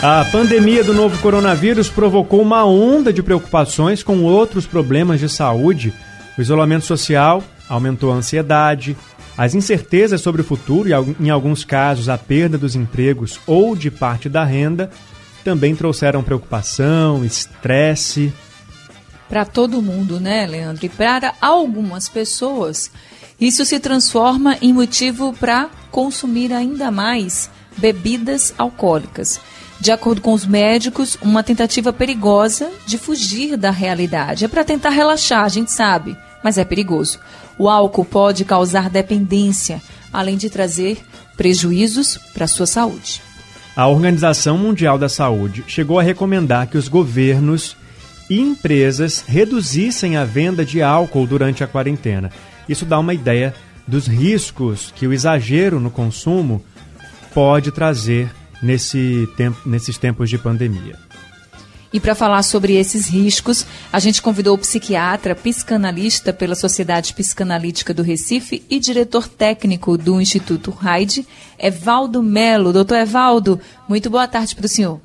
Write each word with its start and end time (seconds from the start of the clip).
A 0.04 0.26
pandemia 0.30 0.84
do 0.84 0.94
novo 0.94 1.18
coronavírus 1.22 1.88
provocou 1.88 2.42
uma 2.42 2.66
onda 2.66 3.14
de 3.14 3.24
preocupações 3.24 4.04
com 4.04 4.22
outros 4.24 4.66
problemas 4.66 5.22
de 5.22 5.30
saúde. 5.30 5.94
O 6.38 6.42
isolamento 6.42 6.84
social 6.84 7.42
aumentou 7.70 8.12
a 8.12 8.16
ansiedade, 8.16 8.98
as 9.38 9.54
incertezas 9.54 10.22
sobre 10.22 10.42
o 10.42 10.46
futuro 10.46 10.88
e, 10.88 11.24
em 11.24 11.30
alguns 11.30 11.66
casos, 11.66 12.08
a 12.08 12.18
perda 12.18 12.58
dos 12.58 12.76
empregos 12.76 13.40
ou 13.46 13.76
de 13.76 13.92
parte 13.92 14.30
da 14.30 14.44
renda 14.46 14.90
também 15.44 15.76
trouxeram 15.76 16.24
preocupação, 16.24 17.24
estresse. 17.24 18.34
Para 19.30 19.46
todo 19.46 19.82
mundo, 19.82 20.20
né, 20.20 20.46
Leandro? 20.46 20.86
E 20.86 20.90
para 20.90 21.34
algumas 21.42 22.08
pessoas, 22.08 22.90
isso 23.40 23.66
se 23.66 23.80
transforma 23.80 24.58
em 24.62 24.74
motivo 24.74 25.34
para 25.34 25.70
consumir 25.92 26.54
ainda 26.54 26.90
mais 26.90 27.50
bebidas 27.78 28.54
alcoólicas. 28.58 29.40
De 29.80 29.92
acordo 29.92 30.22
com 30.22 30.34
os 30.34 30.46
médicos, 30.46 31.18
uma 31.22 31.44
tentativa 31.44 31.92
perigosa 31.92 32.72
de 32.86 32.98
fugir 32.98 33.58
da 33.58 33.72
realidade. 33.72 34.46
É 34.46 34.48
para 34.48 34.64
tentar 34.64 34.90
relaxar, 34.90 35.44
a 35.44 35.50
gente 35.50 35.72
sabe, 35.72 36.18
mas 36.46 36.60
é 36.60 36.64
perigoso. 36.64 37.18
O 37.58 37.68
álcool 37.68 38.06
pode 38.06 38.46
causar 38.46 38.88
dependência, 38.88 39.82
além 40.14 40.38
de 40.38 40.48
trazer 40.48 41.00
prejuízos 41.36 42.20
para 42.36 42.46
a 42.46 42.48
sua 42.48 42.68
saúde. 42.68 43.20
A 43.76 43.88
Organização 43.88 44.56
Mundial 44.56 45.00
da 45.00 45.10
Saúde 45.10 45.64
chegou 45.68 46.00
a 46.00 46.04
recomendar 46.04 46.68
que 46.68 46.78
os 46.78 46.88
governos 46.88 47.76
e 48.30 48.40
empresas 48.40 49.24
reduzissem 49.28 50.18
a 50.18 50.24
venda 50.24 50.64
de 50.64 50.84
álcool 50.84 51.26
durante 51.26 51.64
a 51.64 51.68
quarentena. 51.68 52.30
Isso 52.70 52.86
dá 52.86 53.00
uma 53.00 53.16
ideia 53.16 53.56
dos 53.88 54.06
riscos 54.06 54.94
que 54.96 55.08
o 55.08 55.14
exagero 55.14 55.80
no 55.80 55.90
consumo 55.90 56.64
pode 57.34 57.72
trazer 57.72 58.32
nesse 58.62 59.28
tempo, 59.36 59.68
nesses 59.68 59.98
tempos 59.98 60.30
de 60.30 60.38
pandemia. 60.38 60.96
E 61.96 62.00
para 62.02 62.14
falar 62.14 62.44
sobre 62.44 62.76
esses 62.76 63.08
riscos, 63.08 63.66
a 63.90 64.00
gente 64.00 64.22
convidou 64.22 64.54
o 64.54 64.58
psiquiatra, 64.58 65.34
psicanalista 65.34 66.34
pela 66.34 66.54
Sociedade 66.54 67.14
Psicanalítica 67.14 67.94
do 67.94 68.04
Recife 68.04 68.62
e 68.70 68.80
diretor 68.80 69.30
técnico 69.30 69.98
do 69.98 70.20
Instituto 70.20 70.72
Raide, 70.72 71.26
Evaldo 71.58 72.22
Melo. 72.22 72.74
Doutor 72.74 72.98
Evaldo, 72.98 73.62
muito 73.88 74.10
boa 74.10 74.28
tarde 74.28 74.58
para 74.58 74.66
o 74.66 74.68
senhor. 74.68 75.00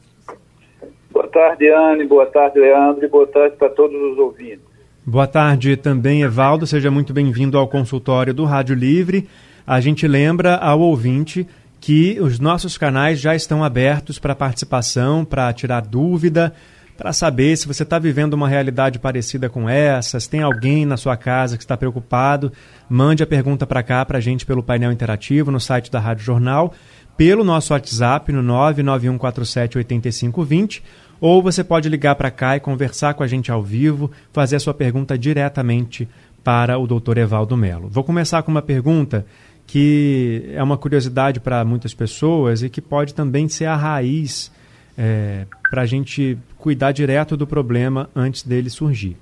Boa 1.12 1.28
tarde, 1.28 1.70
Anne. 1.70 2.08
Boa 2.08 2.26
tarde, 2.26 2.58
Leandro. 2.58 3.04
E 3.04 3.08
boa 3.08 3.28
tarde 3.28 3.54
para 3.56 3.68
todos 3.68 3.94
os 3.94 4.18
ouvintes. 4.18 4.64
Boa 5.06 5.28
tarde 5.28 5.76
também, 5.76 6.22
Evaldo. 6.22 6.66
Seja 6.66 6.90
muito 6.90 7.12
bem-vindo 7.12 7.56
ao 7.56 7.68
consultório 7.68 8.34
do 8.34 8.44
Rádio 8.44 8.74
Livre. 8.74 9.28
A 9.64 9.78
gente 9.78 10.08
lembra 10.08 10.56
ao 10.56 10.80
ouvinte 10.80 11.46
que 11.80 12.18
os 12.20 12.40
nossos 12.40 12.76
canais 12.76 13.20
já 13.20 13.32
estão 13.32 13.62
abertos 13.62 14.18
para 14.18 14.34
participação, 14.34 15.24
para 15.24 15.52
tirar 15.52 15.82
dúvida, 15.82 16.52
para 17.00 17.12
saber 17.14 17.56
se 17.56 17.66
você 17.66 17.82
está 17.82 17.98
vivendo 17.98 18.34
uma 18.34 18.46
realidade 18.46 18.98
parecida 18.98 19.48
com 19.48 19.66
essa, 19.66 20.20
se 20.20 20.28
tem 20.28 20.42
alguém 20.42 20.84
na 20.84 20.98
sua 20.98 21.16
casa 21.16 21.56
que 21.56 21.62
está 21.62 21.74
preocupado, 21.74 22.52
mande 22.90 23.22
a 23.22 23.26
pergunta 23.26 23.66
para 23.66 23.82
cá 23.82 24.04
para 24.04 24.18
a 24.18 24.20
gente 24.20 24.44
pelo 24.44 24.62
painel 24.62 24.92
interativo 24.92 25.50
no 25.50 25.58
site 25.58 25.90
da 25.90 25.98
Rádio 25.98 26.26
Jornal, 26.26 26.74
pelo 27.16 27.42
nosso 27.42 27.72
WhatsApp 27.72 28.30
no 28.32 28.42
991478520, 28.42 30.82
ou 31.18 31.42
você 31.42 31.64
pode 31.64 31.88
ligar 31.88 32.16
para 32.16 32.30
cá 32.30 32.56
e 32.56 32.60
conversar 32.60 33.14
com 33.14 33.22
a 33.22 33.26
gente 33.26 33.50
ao 33.50 33.62
vivo, 33.62 34.10
fazer 34.30 34.56
a 34.56 34.60
sua 34.60 34.74
pergunta 34.74 35.16
diretamente 35.16 36.06
para 36.44 36.78
o 36.78 36.86
Dr. 36.86 37.16
Evaldo 37.16 37.56
Melo. 37.56 37.88
Vou 37.88 38.04
começar 38.04 38.42
com 38.42 38.50
uma 38.50 38.60
pergunta 38.60 39.24
que 39.66 40.50
é 40.52 40.62
uma 40.62 40.76
curiosidade 40.76 41.40
para 41.40 41.64
muitas 41.64 41.94
pessoas 41.94 42.62
e 42.62 42.68
que 42.68 42.82
pode 42.82 43.14
também 43.14 43.48
ser 43.48 43.64
a 43.64 43.74
raiz 43.74 44.52
é, 45.02 45.46
para 45.70 45.80
a 45.80 45.86
gente 45.86 46.36
cuidar 46.58 46.92
direto 46.92 47.34
do 47.34 47.46
problema 47.46 48.10
antes 48.14 48.42
dele 48.42 48.68
surgir. 48.68 49.16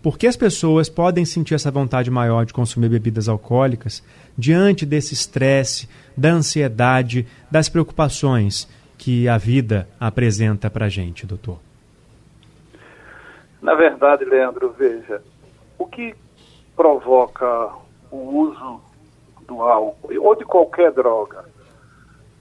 Por 0.00 0.16
que 0.16 0.28
as 0.28 0.36
pessoas 0.36 0.88
podem 0.88 1.24
sentir 1.24 1.54
essa 1.54 1.72
vontade 1.72 2.08
maior 2.08 2.44
de 2.44 2.52
consumir 2.52 2.88
bebidas 2.88 3.28
alcoólicas 3.28 4.04
diante 4.38 4.86
desse 4.86 5.12
estresse, 5.12 5.88
da 6.16 6.30
ansiedade, 6.30 7.26
das 7.50 7.68
preocupações 7.68 8.68
que 8.96 9.28
a 9.28 9.36
vida 9.36 9.88
apresenta 9.98 10.70
para 10.70 10.86
a 10.86 10.88
gente, 10.88 11.26
doutor? 11.26 11.58
Na 13.60 13.74
verdade, 13.74 14.24
Leandro, 14.24 14.72
veja, 14.78 15.20
o 15.76 15.86
que 15.86 16.14
provoca 16.76 17.72
o 18.10 18.38
uso 18.40 18.80
do 19.48 19.62
álcool 19.62 20.14
ou 20.20 20.36
de 20.36 20.44
qualquer 20.44 20.92
droga 20.92 21.44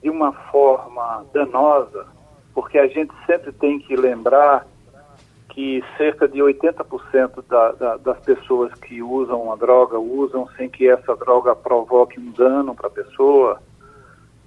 de 0.04 0.10
uma 0.10 0.32
forma 0.34 1.26
danosa 1.34 2.13
porque 2.54 2.78
a 2.78 2.88
gente 2.88 3.14
sempre 3.26 3.52
tem 3.52 3.80
que 3.80 3.96
lembrar 3.96 4.66
que 5.50 5.84
cerca 5.98 6.28
de 6.28 6.40
80% 6.40 7.44
da, 7.48 7.72
da, 7.74 7.98
das 7.98 8.20
pessoas 8.20 8.74
que 8.74 9.04
usam 9.04 9.44
uma 9.44 9.56
droga 9.56 10.00
usam 10.00 10.48
sem 10.58 10.68
que 10.68 10.90
essa 10.90 11.16
droga 11.16 11.56
provoque 11.56 12.20
um 12.20 12.32
dano 12.32 12.74
para 12.74 12.88
a 12.88 12.92
pessoa. 12.92 13.62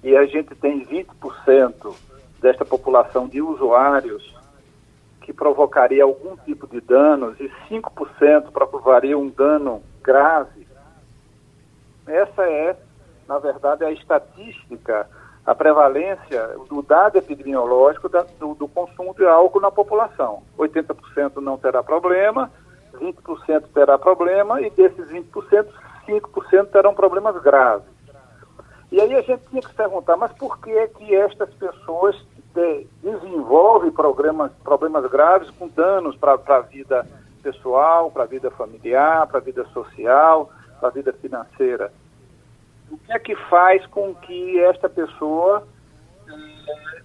E 0.03 0.15
a 0.15 0.25
gente 0.25 0.53
tem 0.55 0.85
20% 0.85 1.95
desta 2.41 2.65
população 2.65 3.27
de 3.27 3.41
usuários 3.41 4.35
que 5.21 5.33
provocaria 5.33 6.03
algum 6.03 6.35
tipo 6.37 6.67
de 6.67 6.81
danos 6.81 7.39
e 7.39 7.49
5% 7.69 8.51
provocaria 8.51 9.17
um 9.17 9.29
dano 9.29 9.81
grave. 10.03 10.67
Essa 12.05 12.43
é, 12.43 12.77
na 13.27 13.39
verdade, 13.39 13.83
a 13.83 13.91
estatística 13.91 15.07
a 15.47 15.55
prevalência 15.55 16.45
do 16.69 16.81
dado 16.81 17.17
epidemiológico 17.17 18.09
da, 18.09 18.25
do, 18.37 18.53
do, 18.53 18.67
consumo 18.67 19.15
de 19.15 19.25
álcool 19.25 19.61
na 19.61 19.71
população. 19.71 20.43
80% 20.59 21.37
não 21.37 21.57
terá 21.57 21.81
problema, 21.81 22.51
20% 22.95 23.63
terá 23.73 23.97
problema 23.97 24.61
e 24.61 24.69
desses 24.69 25.09
20%, 25.09 25.65
5% 26.05 26.67
terão 26.67 26.93
problemas 26.93 27.41
graves. 27.41 27.87
E 28.91 28.99
aí 28.99 29.15
a 29.15 29.21
gente 29.21 29.41
tinha 29.49 29.61
que 29.61 29.69
se 29.69 29.73
perguntar, 29.73 30.17
mas 30.17 30.33
por 30.33 30.59
que 30.59 30.69
é 30.69 30.85
que 30.87 31.15
estas 31.15 31.49
pessoas 31.53 32.21
de, 32.53 32.85
desenvolvem 33.01 33.89
problemas, 33.89 34.51
problemas 34.65 35.09
graves 35.09 35.49
com 35.51 35.69
danos 35.69 36.17
para 36.17 36.33
a 36.45 36.59
vida 36.59 37.07
pessoal, 37.41 38.11
para 38.11 38.23
a 38.23 38.27
vida 38.27 38.51
familiar, 38.51 39.25
para 39.27 39.37
a 39.37 39.41
vida 39.41 39.63
social, 39.67 40.49
para 40.77 40.89
a 40.89 40.91
vida 40.91 41.13
financeira? 41.13 41.89
O 42.91 42.97
que 42.97 43.11
é 43.11 43.19
que 43.19 43.35
faz 43.35 43.85
com 43.87 44.13
que 44.15 44.59
esta 44.59 44.87
pessoa 44.89 45.67
eh, 46.27 47.01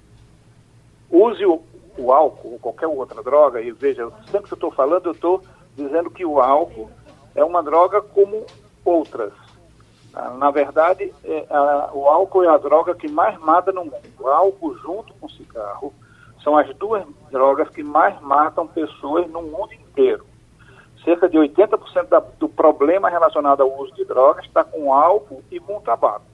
use 1.10 1.44
o, 1.44 1.62
o, 1.98 2.12
álcool 2.12 2.52
ou 2.52 2.58
qualquer 2.58 2.86
outra 2.86 3.22
droga? 3.22 3.60
E 3.60 3.72
veja, 3.72 4.10
sempre 4.30 4.48
que 4.48 4.54
eu 4.54 4.56
estou 4.56 4.70
falando, 4.70 5.06
eu 5.06 5.12
estou 5.12 5.42
dizendo 5.76 6.10
que 6.10 6.24
o 6.24 6.40
álcool 6.40 6.90
é 7.34 7.44
uma 7.44 7.62
droga 7.62 8.00
como 8.00 8.46
outras. 8.84 9.32
Ah, 10.14 10.30
na 10.30 10.50
verdade, 10.50 11.12
é, 11.24 11.46
a, 11.50 11.90
o 11.92 12.06
álcool 12.06 12.44
é 12.44 12.48
a 12.48 12.58
droga 12.58 12.94
que 12.94 13.08
mais 13.08 13.38
mata 13.38 13.72
no 13.72 13.84
mundo. 13.84 13.96
O 14.20 14.28
álcool 14.28 14.76
junto 14.78 15.14
com 15.14 15.26
o 15.26 15.30
cigarro 15.30 15.92
são 16.42 16.56
as 16.56 16.74
duas 16.76 17.04
drogas 17.30 17.68
que 17.70 17.82
mais 17.82 18.20
matam 18.20 18.66
pessoas 18.66 19.28
no 19.30 19.42
mundo 19.42 19.72
inteiro 19.72 20.31
cerca 21.04 21.28
de 21.28 21.36
80% 21.36 22.08
da, 22.08 22.20
do 22.38 22.48
problema 22.48 23.08
relacionado 23.08 23.62
ao 23.62 23.80
uso 23.80 23.94
de 23.94 24.04
drogas 24.04 24.44
está 24.44 24.64
com 24.64 24.92
álcool 24.92 25.42
e 25.50 25.58
com 25.58 25.80
tabaco. 25.80 26.24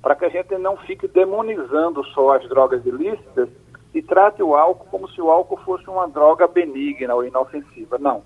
Para 0.00 0.14
que 0.14 0.24
a 0.24 0.28
gente 0.28 0.56
não 0.58 0.76
fique 0.76 1.06
demonizando 1.08 2.04
só 2.06 2.36
as 2.36 2.48
drogas 2.48 2.84
ilícitas 2.84 3.48
e 3.94 4.02
trate 4.02 4.42
o 4.42 4.54
álcool 4.54 4.86
como 4.90 5.08
se 5.08 5.20
o 5.20 5.30
álcool 5.30 5.58
fosse 5.58 5.88
uma 5.88 6.08
droga 6.08 6.46
benigna 6.46 7.14
ou 7.14 7.24
inofensiva. 7.24 7.98
Não. 7.98 8.22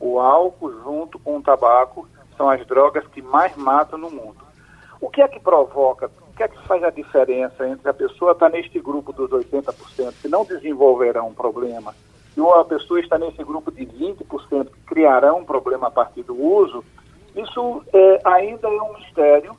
O 0.00 0.18
álcool 0.18 0.72
junto 0.82 1.18
com 1.18 1.36
o 1.36 1.42
tabaco 1.42 2.08
são 2.36 2.48
as 2.48 2.64
drogas 2.66 3.06
que 3.08 3.20
mais 3.20 3.54
matam 3.56 3.98
no 3.98 4.10
mundo. 4.10 4.46
O 5.00 5.08
que 5.08 5.20
é 5.20 5.28
que 5.28 5.38
provoca, 5.38 6.10
o 6.28 6.36
que 6.36 6.42
é 6.42 6.48
que 6.48 6.66
faz 6.66 6.82
a 6.82 6.90
diferença 6.90 7.68
entre 7.68 7.88
a 7.88 7.94
pessoa 7.94 8.32
estar 8.32 8.50
tá 8.50 8.56
neste 8.56 8.80
grupo 8.80 9.12
dos 9.12 9.30
80% 9.30 10.14
que 10.22 10.28
não 10.28 10.44
desenvolverão 10.44 11.28
um 11.28 11.34
problema 11.34 11.94
ou 12.40 12.54
a 12.54 12.64
pessoa 12.64 13.00
está 13.00 13.18
nesse 13.18 13.42
grupo 13.42 13.70
de 13.70 13.86
20% 13.86 14.66
que 14.66 14.80
criarão 14.86 15.38
um 15.38 15.44
problema 15.44 15.88
a 15.88 15.90
partir 15.90 16.22
do 16.22 16.40
uso, 16.40 16.84
isso 17.34 17.82
é, 17.92 18.20
ainda 18.24 18.68
é 18.68 18.82
um 18.82 18.94
mistério 18.94 19.56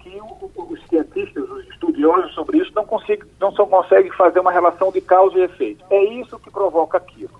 que 0.00 0.18
o, 0.20 0.50
os 0.56 0.80
cientistas, 0.88 1.48
os 1.48 1.68
estudiosos 1.68 2.32
sobre 2.34 2.58
isso 2.58 2.72
não, 2.74 2.84
conseguem, 2.84 3.28
não 3.38 3.52
só 3.52 3.66
conseguem 3.66 4.10
fazer 4.12 4.40
uma 4.40 4.52
relação 4.52 4.90
de 4.90 5.00
causa 5.00 5.38
e 5.38 5.42
efeito. 5.42 5.84
É 5.90 6.02
isso 6.02 6.38
que 6.38 6.50
provoca 6.50 6.96
aquilo. 6.96 7.38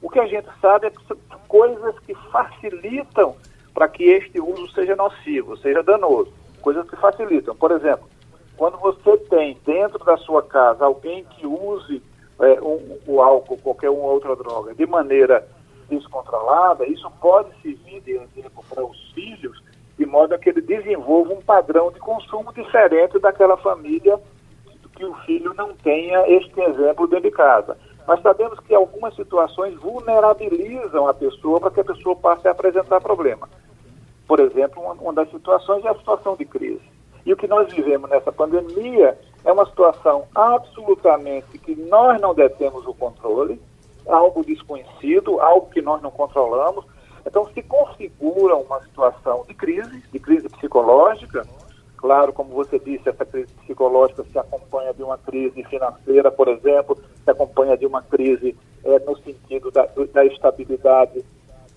O 0.00 0.10
que 0.10 0.18
a 0.18 0.26
gente 0.26 0.48
sabe 0.60 0.86
é 0.86 0.90
que 0.90 1.06
são 1.06 1.16
coisas 1.46 1.98
que 2.00 2.14
facilitam 2.30 3.36
para 3.72 3.88
que 3.88 4.04
este 4.04 4.40
uso 4.40 4.70
seja 4.72 4.96
nocivo, 4.96 5.56
seja 5.58 5.82
danoso. 5.82 6.32
Coisas 6.60 6.88
que 6.88 6.96
facilitam. 6.96 7.54
Por 7.54 7.70
exemplo, 7.70 8.08
quando 8.56 8.78
você 8.78 9.16
tem 9.28 9.58
dentro 9.64 10.04
da 10.04 10.16
sua 10.16 10.42
casa 10.42 10.84
alguém 10.84 11.24
que 11.24 11.46
use 11.46 12.02
é, 12.42 12.58
o 13.06 13.20
álcool, 13.22 13.56
qualquer 13.58 13.90
uma 13.90 14.08
outra 14.08 14.34
droga, 14.36 14.74
de 14.74 14.84
maneira 14.84 15.46
descontrolada, 15.88 16.86
isso 16.86 17.10
pode 17.20 17.50
servir 17.62 18.00
de 18.00 18.12
exemplo 18.12 18.64
para 18.68 18.84
os 18.84 19.12
filhos, 19.12 19.62
de 19.98 20.06
modo 20.06 20.34
a 20.34 20.38
que 20.38 20.48
ele 20.48 20.60
desenvolva 20.60 21.32
um 21.32 21.40
padrão 21.40 21.92
de 21.92 22.00
consumo 22.00 22.52
diferente 22.52 23.18
daquela 23.18 23.56
família 23.56 24.18
que 24.94 25.04
o 25.04 25.14
filho 25.26 25.54
não 25.54 25.74
tenha 25.74 26.28
este 26.28 26.60
exemplo 26.60 27.06
dentro 27.06 27.30
de 27.30 27.36
casa. 27.36 27.76
Mas 28.06 28.20
sabemos 28.20 28.58
que 28.60 28.74
algumas 28.74 29.14
situações 29.14 29.74
vulnerabilizam 29.76 31.08
a 31.08 31.14
pessoa 31.14 31.60
para 31.60 31.70
que 31.70 31.80
a 31.80 31.84
pessoa 31.84 32.16
passe 32.16 32.46
a 32.46 32.50
apresentar 32.50 33.00
problema. 33.00 33.48
Por 34.26 34.40
exemplo, 34.40 34.82
uma 34.82 35.12
das 35.12 35.30
situações 35.30 35.84
é 35.84 35.88
a 35.88 35.94
situação 35.94 36.36
de 36.36 36.44
crise. 36.44 36.82
E 37.24 37.32
o 37.32 37.36
que 37.36 37.46
nós 37.46 37.72
vivemos 37.72 38.10
nessa 38.10 38.32
pandemia 38.32 39.18
é 39.44 39.52
uma 39.52 39.66
situação 39.66 40.24
absolutamente 40.34 41.58
que 41.58 41.74
nós 41.74 42.20
não 42.20 42.34
detemos 42.34 42.86
o 42.86 42.94
controle, 42.94 43.60
algo 44.06 44.44
desconhecido, 44.44 45.40
algo 45.40 45.68
que 45.70 45.82
nós 45.82 46.00
não 46.02 46.10
controlamos. 46.10 46.84
Então 47.26 47.46
se 47.52 47.62
configura 47.62 48.56
uma 48.56 48.80
situação 48.82 49.44
de 49.46 49.54
crise, 49.54 50.02
de 50.12 50.18
crise 50.18 50.48
psicológica. 50.48 51.46
Claro, 51.96 52.32
como 52.32 52.50
você 52.50 52.80
disse, 52.80 53.08
essa 53.08 53.24
crise 53.24 53.52
psicológica 53.62 54.24
se 54.24 54.36
acompanha 54.36 54.92
de 54.92 55.04
uma 55.04 55.18
crise 55.18 55.62
financeira, 55.64 56.32
por 56.32 56.48
exemplo, 56.48 56.98
se 57.22 57.30
acompanha 57.30 57.76
de 57.76 57.86
uma 57.86 58.02
crise 58.02 58.56
é, 58.84 58.98
no 59.00 59.16
sentido 59.18 59.70
da, 59.70 59.86
da 60.12 60.24
estabilidade 60.24 61.24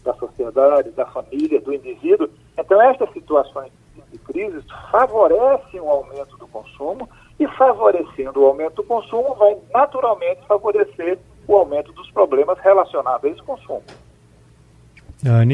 da 0.05 0.13
sociedade, 0.13 0.91
da 0.91 1.05
família, 1.07 1.59
do 1.59 1.73
indivíduo. 1.73 2.29
Então, 2.57 2.79
estas 2.79 3.11
situações 3.11 3.71
de 4.11 4.19
crise 4.19 4.63
favorecem 4.91 5.81
o 5.81 5.89
aumento 5.89 6.37
do 6.37 6.47
consumo 6.47 7.09
e, 7.39 7.47
favorecendo 7.49 8.41
o 8.41 8.45
aumento 8.45 8.75
do 8.75 8.83
consumo, 8.83 9.35
vai 9.35 9.57
naturalmente 9.73 10.45
favorecer 10.47 11.19
o 11.47 11.55
aumento 11.55 11.91
dos 11.93 12.09
problemas 12.11 12.57
relacionados 12.59 13.25
a 13.25 13.29
esse 13.29 13.43
consumo. 13.43 13.83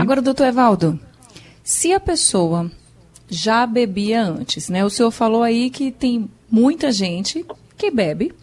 Agora, 0.02 0.22
doutor 0.22 0.48
Evaldo, 0.48 1.00
se 1.64 1.94
a 1.94 2.00
pessoa 2.00 2.70
já 3.32 3.66
bebia 3.66 4.22
antes, 4.22 4.68
né? 4.68 4.84
O 4.84 4.90
senhor 4.90 5.10
falou 5.10 5.42
aí 5.42 5.70
que 5.70 5.90
tem 5.90 6.30
muita 6.50 6.92
gente 6.92 7.46
que 7.78 7.90
bebe 7.90 8.34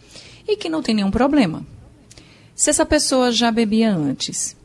e 0.47 0.57
que 0.57 0.67
não 0.67 0.81
tem 0.81 0.95
nenhum 0.95 1.11
problema. 1.11 1.63
Se 2.55 2.71
essa 2.71 2.85
pessoa 2.85 3.31
já 3.31 3.51
bebia 3.51 3.93
antes 3.93 4.57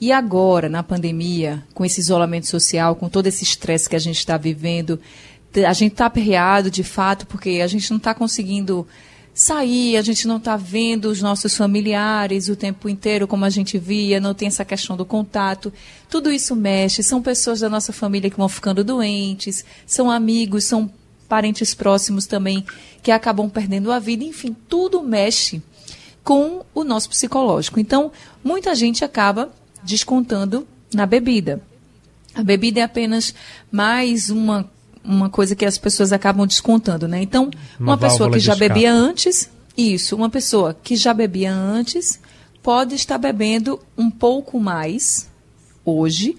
e 0.00 0.12
agora, 0.12 0.68
na 0.68 0.82
pandemia, 0.82 1.64
com 1.74 1.84
esse 1.84 2.00
isolamento 2.00 2.46
social, 2.46 2.94
com 2.94 3.08
todo 3.08 3.26
esse 3.26 3.42
estresse 3.42 3.88
que 3.88 3.96
a 3.96 3.98
gente 3.98 4.18
está 4.18 4.36
vivendo, 4.36 5.00
a 5.66 5.72
gente 5.72 5.92
está 5.92 6.06
aperreado 6.06 6.70
de 6.70 6.82
fato, 6.82 7.26
porque 7.26 7.60
a 7.62 7.66
gente 7.66 7.90
não 7.90 7.98
está 7.98 8.14
conseguindo 8.14 8.86
sair, 9.34 9.96
a 9.96 10.02
gente 10.02 10.28
não 10.28 10.36
está 10.36 10.56
vendo 10.56 11.06
os 11.06 11.20
nossos 11.20 11.56
familiares 11.56 12.48
o 12.48 12.54
tempo 12.54 12.88
inteiro 12.88 13.26
como 13.26 13.44
a 13.44 13.50
gente 13.50 13.76
via, 13.78 14.20
não 14.20 14.32
tem 14.32 14.46
essa 14.46 14.64
questão 14.64 14.96
do 14.96 15.04
contato. 15.04 15.72
Tudo 16.08 16.30
isso 16.30 16.54
mexe, 16.54 17.02
são 17.02 17.20
pessoas 17.20 17.60
da 17.60 17.68
nossa 17.68 17.92
família 17.92 18.30
que 18.30 18.36
vão 18.36 18.48
ficando 18.48 18.84
doentes, 18.84 19.64
são 19.86 20.10
amigos, 20.10 20.64
são 20.64 20.90
parentes 21.28 21.74
próximos 21.74 22.26
também 22.26 22.64
que 23.02 23.10
acabam 23.10 23.50
perdendo 23.50 23.90
a 23.90 23.98
vida, 23.98 24.22
enfim, 24.22 24.54
tudo 24.68 25.02
mexe 25.02 25.60
com 26.22 26.64
o 26.72 26.84
nosso 26.84 27.08
psicológico. 27.08 27.80
Então, 27.80 28.12
muita 28.42 28.74
gente 28.74 29.04
acaba 29.04 29.52
descontando 29.82 30.66
na 30.94 31.06
bebida. 31.06 31.60
A 32.34 32.42
bebida 32.42 32.80
é 32.80 32.82
apenas 32.82 33.34
mais 33.70 34.30
uma, 34.30 34.70
uma 35.04 35.28
coisa 35.28 35.54
que 35.54 35.64
as 35.64 35.76
pessoas 35.76 36.12
acabam 36.12 36.46
descontando, 36.46 37.06
né? 37.06 37.22
Então, 37.22 37.50
uma, 37.78 37.92
uma 37.92 37.98
pessoa 37.98 38.30
que 38.30 38.38
já 38.38 38.54
bebia 38.54 38.92
antes, 38.92 39.50
isso, 39.76 40.16
uma 40.16 40.30
pessoa 40.30 40.74
que 40.74 40.96
já 40.96 41.12
bebia 41.12 41.52
antes 41.52 42.18
pode 42.62 42.94
estar 42.94 43.18
bebendo 43.18 43.78
um 43.96 44.10
pouco 44.10 44.58
mais 44.58 45.28
hoje, 45.84 46.36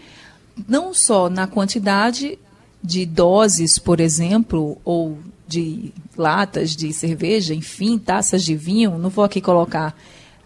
não 0.67 0.93
só 0.93 1.29
na 1.29 1.45
quantidade 1.45 2.39
de 2.83 3.05
doses, 3.05 3.77
por 3.77 3.99
exemplo, 3.99 4.77
ou 4.83 5.19
de 5.47 5.93
latas 6.17 6.75
de 6.75 6.91
cerveja, 6.91 7.53
enfim, 7.53 7.99
taças 7.99 8.43
de 8.43 8.55
vinho, 8.55 8.97
não 8.97 9.09
vou 9.09 9.23
aqui 9.23 9.39
colocar 9.39 9.95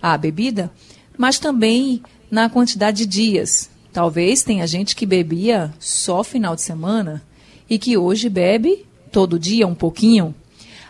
a 0.01 0.17
bebida, 0.17 0.69
mas 1.17 1.39
também 1.39 2.01
na 2.29 2.49
quantidade 2.49 3.05
de 3.05 3.05
dias. 3.05 3.69
Talvez 3.93 4.43
tenha 4.43 4.67
gente 4.67 4.95
que 4.95 5.05
bebia 5.05 5.73
só 5.79 6.23
final 6.23 6.55
de 6.55 6.61
semana 6.61 7.21
e 7.69 7.77
que 7.77 7.97
hoje 7.97 8.29
bebe 8.29 8.85
todo 9.11 9.39
dia 9.39 9.67
um 9.67 9.75
pouquinho. 9.75 10.33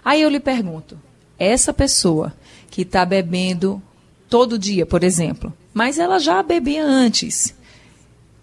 Aí 0.04 0.22
eu 0.22 0.30
lhe 0.30 0.40
pergunto: 0.40 0.98
essa 1.38 1.74
pessoa 1.74 2.34
que 2.70 2.84
está 2.84 3.06
bebendo 3.06 3.82
todo 4.30 4.60
dia, 4.60 4.86
por 4.86 5.04
exemplo, 5.04 5.52
mas 5.74 5.98
ela 6.00 6.20
já 6.20 6.42
bebia 6.42 6.84
antes, 6.84 7.56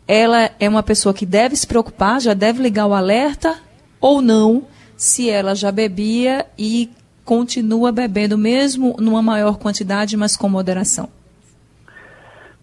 ela 0.07 0.51
é 0.59 0.69
uma 0.69 0.83
pessoa 0.83 1.15
que 1.15 1.25
deve 1.25 1.57
se 1.57 1.67
preocupar, 1.67 2.21
já 2.21 2.35
deve 2.35 2.63
ligar 2.63 2.87
o 2.87 2.95
alerta 2.95 3.61
ou 4.01 4.21
não, 4.21 4.67
se 4.97 5.31
ela 5.31 5.55
já 5.55 5.73
bebia 5.73 6.47
e 6.59 6.91
continua 7.25 7.91
bebendo 7.91 8.39
mesmo 8.39 8.97
numa 8.99 9.21
maior 9.21 9.59
quantidade, 9.59 10.17
mas 10.17 10.37
com 10.37 10.49
moderação? 10.49 11.09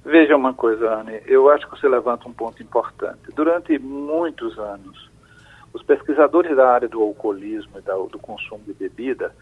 Veja 0.05 0.35
uma 0.35 0.53
coisa, 0.53 0.95
Anne, 0.95 1.21
eu 1.25 1.49
acho 1.49 1.69
que 1.69 1.79
você 1.79 1.87
levanta 1.87 2.27
um 2.27 2.33
ponto 2.33 2.61
importante. 2.61 3.19
Durante 3.35 3.77
muitos 3.79 4.57
anos, 4.57 5.09
os 5.73 5.81
pesquisadores 5.83 6.55
da 6.55 6.69
área 6.69 6.87
do 6.87 7.01
alcoolismo 7.01 7.79
e 7.79 7.81
da, 7.81 7.95
do 7.95 8.19
consumo 8.19 8.63
de 8.63 8.73
bebida 8.73 9.33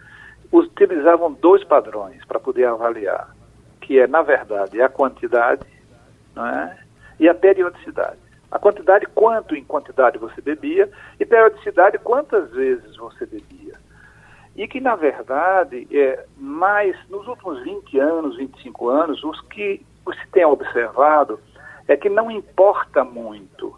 utilizavam 0.51 1.31
dois 1.33 1.63
padrões 1.63 2.23
para 2.25 2.39
poder 2.39 2.65
avaliar, 2.65 3.35
que 3.79 3.99
é, 3.99 4.07
na 4.07 4.21
verdade, 4.21 4.81
a 4.81 4.89
quantidade 4.89 5.65
é? 6.35 6.77
e 7.19 7.29
a 7.29 7.33
periodicidade. 7.33 8.19
A 8.49 8.59
quantidade, 8.59 9.05
quanto 9.07 9.55
em 9.55 9.63
quantidade 9.63 10.17
você 10.17 10.41
bebia, 10.41 10.89
e 11.19 11.25
periodicidade, 11.25 11.97
quantas 11.99 12.51
vezes 12.51 12.97
você 12.97 13.25
bebia. 13.25 13.75
E 14.55 14.67
que, 14.67 14.81
na 14.81 14.95
verdade, 14.95 15.87
é 15.89 16.25
mais 16.37 16.97
nos 17.09 17.25
últimos 17.27 17.63
20 17.63 17.97
anos, 17.99 18.35
25 18.35 18.89
anos, 18.89 19.23
os 19.23 19.39
que 19.41 19.85
se 20.13 20.27
tem 20.31 20.43
observado 20.43 21.39
é 21.87 21.95
que 21.95 22.09
não 22.09 22.29
importa 22.29 23.05
muito 23.05 23.73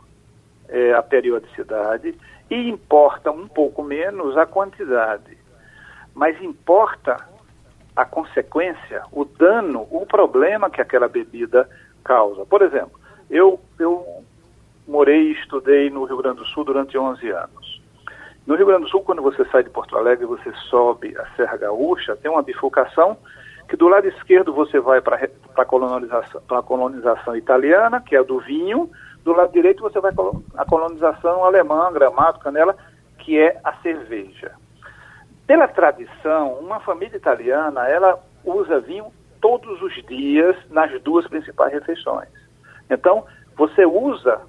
é, 0.68 0.94
a 0.94 1.04
periodicidade 1.04 2.16
e 2.50 2.69
importa 2.69 3.31
um 3.31 3.48
pouco 3.48 3.84
menos 3.84 4.38
a 4.38 4.45
quantidade. 4.45 5.38
Mas 6.13 6.42
importa 6.42 7.28
a 7.95 8.06
consequência, 8.06 9.04
o 9.12 9.26
dano, 9.26 9.88
o 9.92 10.06
problema 10.06 10.69
que 10.69 10.81
aquela 10.81 11.07
bebida 11.07 11.69
causa. 12.04 12.45
Por 12.45 12.62
exemplo, 12.62 13.00
eu, 13.30 13.59
eu 13.80 14.23
morei 14.88 15.30
e 15.30 15.33
estudei 15.33 15.90
no 15.90 16.04
Rio 16.06 16.18
Grande 16.18 16.38
do 16.38 16.45
Sul 16.45 16.64
durante 16.64 16.97
11 16.97 17.30
anos. 17.30 17.81
No 18.45 18.56
Rio 18.56 18.66
Grande 18.66 18.83
do 18.83 18.90
Sul, 18.90 19.02
quando 19.02 19.21
você 19.21 19.45
sai 19.45 19.64
de 19.64 19.69
Porto 19.69 19.97
Alegre 19.97 20.26
você 20.26 20.52
sobe 20.69 21.16
a 21.18 21.26
Serra 21.35 21.56
Gaúcha, 21.56 22.16
tem 22.16 22.30
uma 22.30 22.42
bifurcação 22.42 23.18
que 23.73 23.77
do 23.77 23.87
lado 23.87 24.07
esquerdo 24.07 24.53
você 24.53 24.80
vai 24.80 25.01
para 25.01 25.19
a 25.57 25.65
colonização, 25.65 26.39
colonização 26.63 27.35
italiana, 27.35 27.99
que 28.01 28.15
é 28.15 28.23
do 28.23 28.37
vinho, 28.37 28.87
do 29.23 29.33
lado 29.33 29.51
direito 29.51 29.81
você 29.81 29.99
vai 29.99 30.11
a 30.56 30.63
colonização 30.63 31.44
alemã, 31.44 31.92
gramado, 31.92 32.37
canela, 32.37 32.77
que 33.18 33.35
é 33.35 33.59
a 33.63 33.73
cerveja. 33.77 34.51
Pela 35.47 35.68
tradição, 35.68 36.53
uma 36.59 36.81
família 36.81 37.18
italiana, 37.18 37.89
ela 37.89 38.19
usa 38.45 38.80
vinho 38.80 39.11
todos 39.42 39.81
os 39.81 39.95
dias 40.06 40.56
nas 40.69 40.92
duas 41.01 41.27
principais 41.27 41.73
refeições. 41.73 42.30
Então, 42.92 43.25
você 43.57 43.87
usa 43.87 44.39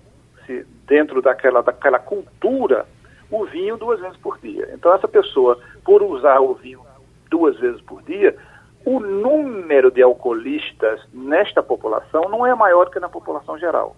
se, 0.44 0.66
dentro 0.86 1.22
daquela, 1.22 1.62
daquela 1.62 1.98
cultura 1.98 2.84
o 3.30 3.46
vinho 3.46 3.78
duas 3.78 3.98
vezes 4.00 4.18
por 4.18 4.38
dia. 4.38 4.68
Então, 4.74 4.92
essa 4.92 5.08
pessoa, 5.08 5.58
por 5.82 6.02
usar 6.02 6.40
o 6.40 6.52
vinho 6.52 6.82
duas 7.30 7.58
vezes 7.58 7.80
por 7.80 8.02
dia, 8.02 8.36
o 8.84 9.00
número 9.00 9.90
de 9.90 10.02
alcoolistas 10.02 11.00
nesta 11.12 11.62
população 11.62 12.28
não 12.28 12.46
é 12.46 12.54
maior 12.54 12.90
que 12.90 13.00
na 13.00 13.08
população 13.08 13.58
geral. 13.58 13.96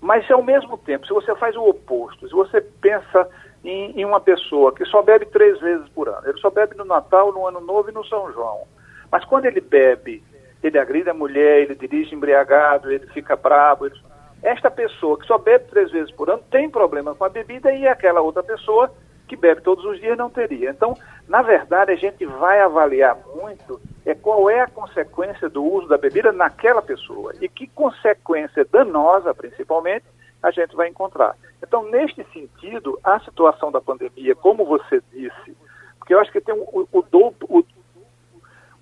Mas, 0.00 0.30
ao 0.30 0.42
mesmo 0.42 0.78
tempo, 0.78 1.06
se 1.06 1.12
você 1.12 1.34
faz 1.34 1.56
o 1.56 1.68
oposto, 1.68 2.28
se 2.28 2.34
você 2.34 2.60
pensa 2.60 3.28
em, 3.64 4.00
em, 4.00 4.04
uma 4.04 4.20
pessoa 4.20 4.72
que 4.72 4.84
só 4.84 5.02
bebe 5.02 5.26
três 5.26 5.58
vezes 5.60 5.88
por 5.88 6.08
ano, 6.08 6.28
ele 6.28 6.38
só 6.38 6.50
bebe 6.50 6.76
no 6.76 6.84
Natal, 6.84 7.32
no 7.32 7.46
Ano 7.46 7.60
Novo 7.60 7.90
e 7.90 7.92
no 7.92 8.04
São 8.06 8.32
João, 8.32 8.62
mas 9.10 9.24
quando 9.24 9.46
ele 9.46 9.60
bebe, 9.60 10.22
ele 10.62 10.78
agride 10.78 11.10
a 11.10 11.14
mulher, 11.14 11.62
ele 11.62 11.74
dirige 11.74 12.14
embriagado, 12.14 12.90
ele 12.90 13.06
fica 13.08 13.36
bravo. 13.36 13.86
Ele... 13.86 13.94
Esta 14.42 14.70
pessoa 14.70 15.18
que 15.18 15.26
só 15.26 15.36
bebe 15.36 15.64
três 15.68 15.90
vezes 15.90 16.10
por 16.12 16.30
ano 16.30 16.42
tem 16.50 16.70
problema 16.70 17.14
com 17.14 17.24
a 17.24 17.28
bebida 17.28 17.72
e 17.72 17.86
aquela 17.86 18.20
outra 18.20 18.42
pessoa 18.42 18.90
que 19.28 19.36
bebe 19.36 19.60
todos 19.60 19.84
os 19.84 20.00
dias 20.00 20.16
não 20.16 20.30
teria. 20.30 20.70
Então, 20.70 20.96
na 21.28 21.42
verdade, 21.42 21.92
a 21.92 21.96
gente 21.96 22.24
vai 22.24 22.60
avaliar 22.60 23.16
muito 23.36 23.80
é 24.04 24.14
qual 24.14 24.48
é 24.48 24.62
a 24.62 24.66
consequência 24.66 25.50
do 25.50 25.62
uso 25.62 25.86
da 25.86 25.98
bebida 25.98 26.32
naquela 26.32 26.80
pessoa 26.80 27.34
e 27.42 27.48
que 27.48 27.66
consequência 27.66 28.64
danosa, 28.64 29.34
principalmente, 29.34 30.06
a 30.42 30.50
gente 30.50 30.74
vai 30.74 30.88
encontrar. 30.88 31.36
Então, 31.62 31.90
neste 31.90 32.24
sentido, 32.32 32.98
a 33.04 33.20
situação 33.20 33.70
da 33.70 33.80
pandemia, 33.80 34.34
como 34.34 34.64
você 34.64 35.02
disse, 35.12 35.56
porque 35.98 36.14
eu 36.14 36.20
acho 36.20 36.32
que 36.32 36.40
tem 36.40 36.54
o, 36.54 36.88
o, 36.90 37.04
o, 37.48 37.64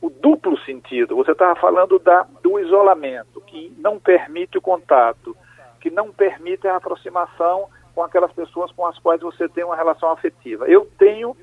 o 0.00 0.10
duplo 0.10 0.56
sentido. 0.60 1.16
Você 1.16 1.32
estava 1.32 1.58
falando 1.58 1.98
da, 1.98 2.24
do 2.40 2.60
isolamento, 2.60 3.40
que 3.40 3.74
não 3.78 3.98
permite 3.98 4.58
o 4.58 4.62
contato, 4.62 5.36
que 5.80 5.90
não 5.90 6.12
permite 6.12 6.68
a 6.68 6.76
aproximação 6.76 7.68
com 7.96 8.02
aquelas 8.02 8.30
pessoas 8.32 8.70
com 8.72 8.86
as 8.86 8.98
quais 8.98 9.22
você 9.22 9.48
tem 9.48 9.64
uma 9.64 9.74
relação 9.74 10.10
afetiva. 10.10 10.68
Eu 10.68 10.86
tenho 10.98 11.34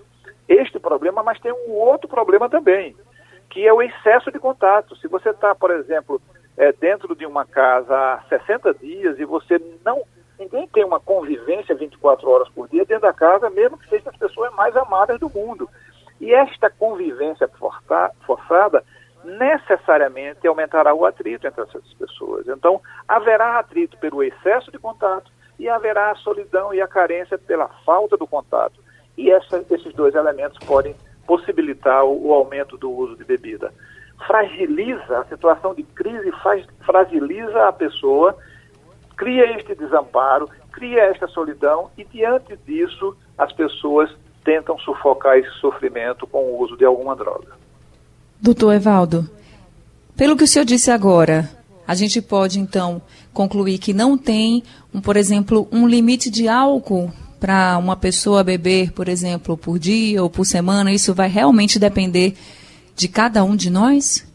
este 0.48 0.80
problema, 0.80 1.24
mas 1.24 1.40
tem 1.40 1.52
um 1.52 1.72
outro 1.72 2.08
problema 2.08 2.48
também, 2.48 2.96
que 3.50 3.68
é 3.68 3.74
o 3.74 3.82
excesso 3.82 4.32
de 4.32 4.38
contato. 4.38 4.96
Se 4.98 5.08
você 5.08 5.32
está, 5.32 5.56
por 5.56 5.72
exemplo, 5.72 6.22
é, 6.56 6.72
dentro 6.72 7.16
de 7.16 7.26
uma 7.26 7.44
casa 7.44 7.96
há 7.96 8.22
60 8.30 8.76
dias 8.76 9.20
e 9.20 9.26
você 9.26 9.60
não. 9.84 10.04
Ninguém 10.38 10.68
tem 10.68 10.86
uma 10.86 11.00
convivência 11.00 11.74
24 11.74 12.30
horas 12.30 12.50
por 12.50 12.68
dia 12.68 12.86
dentro 12.86 13.04
da 13.04 13.14
casa, 13.14 13.50
mesmo 13.50 13.78
que 13.78 13.90
seja 13.90 14.10
as 14.12 14.18
pessoas 14.18 14.54
mais 14.54 14.76
amadas 14.78 15.20
do 15.20 15.30
mundo. 15.30 15.68
E 16.22 16.34
esta 16.34 16.70
convivência 16.70 17.50
forçada 18.28 18.84
necessariamente 19.24 20.46
aumentará 20.48 20.94
o 20.94 21.06
atrito 21.06 21.48
entre 21.48 21.64
essas 21.64 21.94
pessoas. 21.94 22.48
Então, 22.48 22.80
haverá 23.08 23.58
atrito 23.58 23.98
pelo 23.98 24.22
excesso 24.22 24.72
de 24.72 24.78
contato 24.78 25.32
e 25.60 25.70
haverá 25.70 26.12
a 26.12 26.16
solidão 26.16 26.74
e 26.74 26.82
a 26.82 26.88
carência 26.88 27.38
pela 27.38 27.68
falta 27.86 28.18
do 28.18 28.28
contato. 28.28 28.80
E 29.18 29.32
essa, 29.32 29.64
esses 29.70 29.94
dois 29.94 30.16
elementos 30.16 30.58
podem 30.66 30.96
possibilitar 31.26 32.04
o, 32.04 32.28
o, 32.28 32.34
aumento 32.34 32.78
do 32.78 32.92
uso 32.92 33.16
de 33.16 33.24
bebida. 33.24 33.72
Fragiliza, 34.28 35.20
a 35.20 35.26
situação 35.26 35.74
de 35.74 35.84
crise 35.84 36.32
faz, 36.44 36.66
fragiliza 36.86 37.68
a 37.68 37.74
pessoa, 37.74 38.36
cria 39.16 39.58
este 39.58 39.76
desamparo, 39.76 40.50
cria 40.72 41.04
esta 41.04 41.28
solidão 41.28 41.92
e, 41.98 42.04
diante 42.04 42.58
disso, 42.66 43.16
as 43.38 43.52
pessoas 43.54 44.10
tentam 44.44 44.78
sufocar 44.80 45.38
esse 45.38 45.52
sofrimento 45.60 46.28
com 46.28 46.44
o 46.44 46.60
uso 46.62 46.76
de 46.76 46.86
alguma 46.86 47.16
droga. 47.16 47.54
Doutor 48.42 48.74
Evaldo, 48.74 49.30
pelo 50.18 50.36
que 50.36 50.44
o 50.44 50.48
senhor 50.48 50.66
disse 50.66 50.92
agora, 50.92 51.50
a 51.88 51.96
gente 51.96 52.22
pode 52.22 52.60
então 52.60 53.02
concluir 53.34 53.78
que 53.78 53.94
não 53.94 54.18
tem, 54.18 54.64
um, 54.94 55.02
por 55.02 55.18
exemplo, 55.18 55.68
um 55.72 55.88
limite 55.88 56.30
de 56.30 56.48
álcool 56.48 57.12
para 57.40 57.78
uma 57.78 57.98
pessoa 57.98 58.44
beber, 58.44 58.94
por 58.94 59.10
exemplo, 59.10 59.58
por 59.58 59.78
dia 59.78 60.24
ou 60.24 60.30
por 60.30 60.46
semana? 60.46 60.92
Isso 60.92 61.14
vai 61.14 61.28
realmente 61.28 61.78
depender 61.78 62.36
de 62.96 63.08
cada 63.08 63.44
um 63.44 63.56
de 63.56 63.70
nós? 63.70 64.26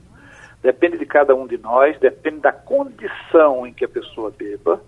Depende 0.62 0.98
de 0.98 1.06
cada 1.06 1.34
um 1.34 1.46
de 1.46 1.56
nós, 1.56 1.98
depende 1.98 2.40
da 2.40 2.52
condição 2.52 3.66
em 3.66 3.72
que 3.72 3.84
a 3.84 3.88
pessoa 3.88 4.30
beba. 4.36 4.80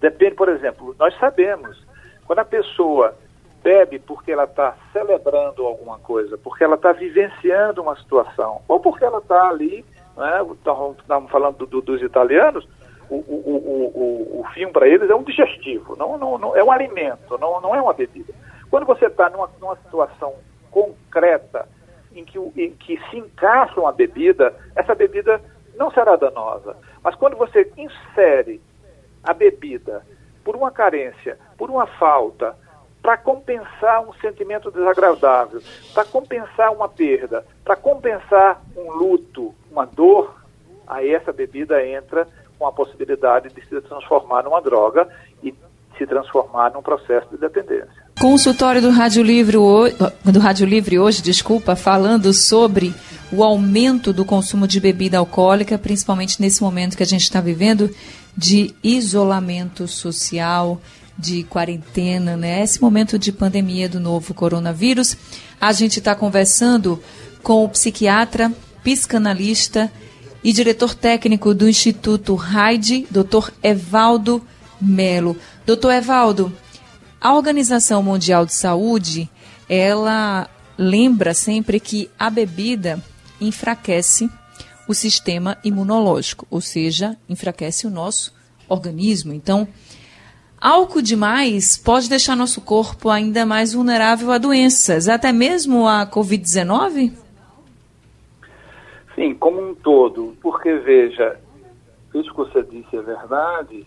Depende, 0.00 0.34
por 0.34 0.48
exemplo, 0.48 0.94
nós 0.98 1.14
sabemos, 1.18 1.76
quando 2.24 2.38
a 2.38 2.44
pessoa 2.44 3.14
bebe 3.62 3.98
porque 3.98 4.32
ela 4.32 4.44
está 4.44 4.76
celebrando 4.92 5.66
alguma 5.66 5.98
coisa, 5.98 6.38
porque 6.38 6.64
ela 6.64 6.76
está 6.76 6.92
vivenciando 6.92 7.82
uma 7.82 7.96
situação, 7.96 8.62
ou 8.68 8.80
porque 8.80 9.04
ela 9.04 9.18
está 9.18 9.48
ali, 9.48 9.84
né, 10.18 10.44
estávamos 10.52 11.30
falando 11.30 11.58
do, 11.58 11.66
do, 11.66 11.80
dos 11.80 12.02
italianos, 12.02 12.68
o, 13.08 13.14
o, 13.14 13.18
o, 13.18 14.38
o, 14.38 14.40
o 14.40 14.44
filme 14.52 14.72
para 14.72 14.86
eles 14.86 15.08
é 15.08 15.14
um 15.14 15.22
digestivo, 15.22 15.96
não, 15.96 16.18
não, 16.18 16.36
não, 16.36 16.56
é 16.56 16.62
um 16.62 16.70
alimento, 16.70 17.38
não, 17.38 17.60
não 17.60 17.74
é 17.74 17.80
uma 17.80 17.94
bebida. 17.94 18.34
Quando 18.70 18.84
você 18.84 19.06
está 19.06 19.30
numa, 19.30 19.48
numa 19.60 19.76
situação 19.76 20.34
concreta 20.70 21.66
em 22.14 22.24
que, 22.24 22.38
em 22.38 22.70
que 22.72 23.00
se 23.08 23.16
encaixa 23.16 23.80
uma 23.80 23.92
bebida, 23.92 24.54
essa 24.76 24.94
bebida 24.94 25.40
não 25.76 25.90
será 25.90 26.16
danosa. 26.16 26.76
Mas 27.02 27.14
quando 27.14 27.36
você 27.36 27.70
insere 27.76 28.60
a 29.22 29.32
bebida 29.32 30.04
por 30.44 30.56
uma 30.56 30.70
carência, 30.70 31.38
por 31.56 31.70
uma 31.70 31.86
falta, 31.86 32.56
para 33.02 33.16
compensar 33.16 34.02
um 34.02 34.12
sentimento 34.14 34.70
desagradável, 34.70 35.62
para 35.94 36.04
compensar 36.04 36.72
uma 36.72 36.88
perda, 36.88 37.44
para 37.64 37.76
compensar 37.76 38.62
um 38.76 38.92
luto, 38.92 39.54
uma 39.70 39.86
dor, 39.86 40.34
aí 40.86 41.12
essa 41.12 41.32
bebida 41.32 41.84
entra 41.86 42.26
com 42.58 42.66
a 42.66 42.72
possibilidade 42.72 43.50
de 43.50 43.60
se 43.66 43.80
transformar 43.80 44.42
numa 44.42 44.60
droga 44.60 45.08
e 45.42 45.54
se 45.96 46.06
transformar 46.06 46.72
num 46.72 46.82
processo 46.82 47.28
de 47.30 47.38
dependência. 47.38 48.08
Consultório 48.20 48.82
do 48.82 48.90
Rádio 48.90 49.22
Livre, 49.22 49.56
do 50.24 50.40
Rádio 50.40 50.66
Livre 50.66 50.98
hoje, 50.98 51.22
desculpa, 51.22 51.76
falando 51.76 52.32
sobre 52.32 52.92
o 53.32 53.44
aumento 53.44 54.12
do 54.12 54.24
consumo 54.24 54.66
de 54.66 54.80
bebida 54.80 55.18
alcoólica, 55.18 55.78
principalmente 55.78 56.40
nesse 56.40 56.62
momento 56.62 56.96
que 56.96 57.02
a 57.02 57.06
gente 57.06 57.22
está 57.22 57.40
vivendo 57.40 57.90
de 58.36 58.74
isolamento 58.82 59.86
social, 59.86 60.80
de 61.18 61.42
quarentena, 61.42 62.36
né? 62.36 62.62
Esse 62.62 62.80
momento 62.80 63.18
de 63.18 63.32
pandemia 63.32 63.88
do 63.88 63.98
novo 63.98 64.32
coronavírus. 64.32 65.16
A 65.60 65.72
gente 65.72 65.98
está 65.98 66.14
conversando 66.14 67.02
com 67.42 67.64
o 67.64 67.68
psiquiatra, 67.68 68.52
psicanalista 68.84 69.90
e 70.44 70.52
diretor 70.52 70.94
técnico 70.94 71.52
do 71.52 71.68
Instituto 71.68 72.34
Raide, 72.36 73.06
Dr. 73.10 73.50
Evaldo 73.62 74.40
Melo. 74.80 75.36
Doutor 75.66 75.92
Evaldo, 75.92 76.52
a 77.20 77.34
Organização 77.34 78.02
Mundial 78.02 78.46
de 78.46 78.54
Saúde, 78.54 79.28
ela 79.68 80.48
lembra 80.78 81.34
sempre 81.34 81.80
que 81.80 82.08
a 82.16 82.30
bebida 82.30 83.02
enfraquece 83.40 84.30
o 84.86 84.94
sistema 84.94 85.58
imunológico, 85.64 86.46
ou 86.48 86.60
seja, 86.60 87.16
enfraquece 87.28 87.86
o 87.86 87.90
nosso 87.90 88.32
organismo. 88.68 89.34
Então, 89.34 89.66
Álcool 90.60 91.02
demais 91.02 91.78
pode 91.78 92.08
deixar 92.08 92.34
nosso 92.34 92.60
corpo 92.60 93.10
ainda 93.10 93.46
mais 93.46 93.74
vulnerável 93.74 94.32
a 94.32 94.38
doenças, 94.38 95.08
até 95.08 95.32
mesmo 95.32 95.86
a 95.86 96.04
Covid-19? 96.04 97.12
Sim, 99.14 99.34
como 99.34 99.70
um 99.70 99.74
todo. 99.74 100.36
Porque, 100.42 100.74
veja, 100.78 101.38
isso 102.12 102.30
que 102.30 102.36
você 102.36 102.62
disse 102.64 102.96
é 102.96 103.02
verdade, 103.02 103.86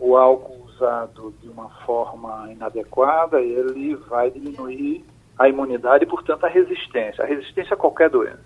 o 0.00 0.16
álcool 0.16 0.64
usado 0.66 1.34
de 1.42 1.50
uma 1.50 1.68
forma 1.84 2.50
inadequada, 2.50 3.40
ele 3.40 3.94
vai 4.08 4.30
diminuir 4.30 5.04
a 5.38 5.50
imunidade 5.50 6.04
e, 6.04 6.08
portanto, 6.08 6.44
a 6.44 6.48
resistência, 6.48 7.24
a 7.24 7.26
resistência 7.26 7.74
a 7.74 7.76
qualquer 7.76 8.08
doença. 8.08 8.40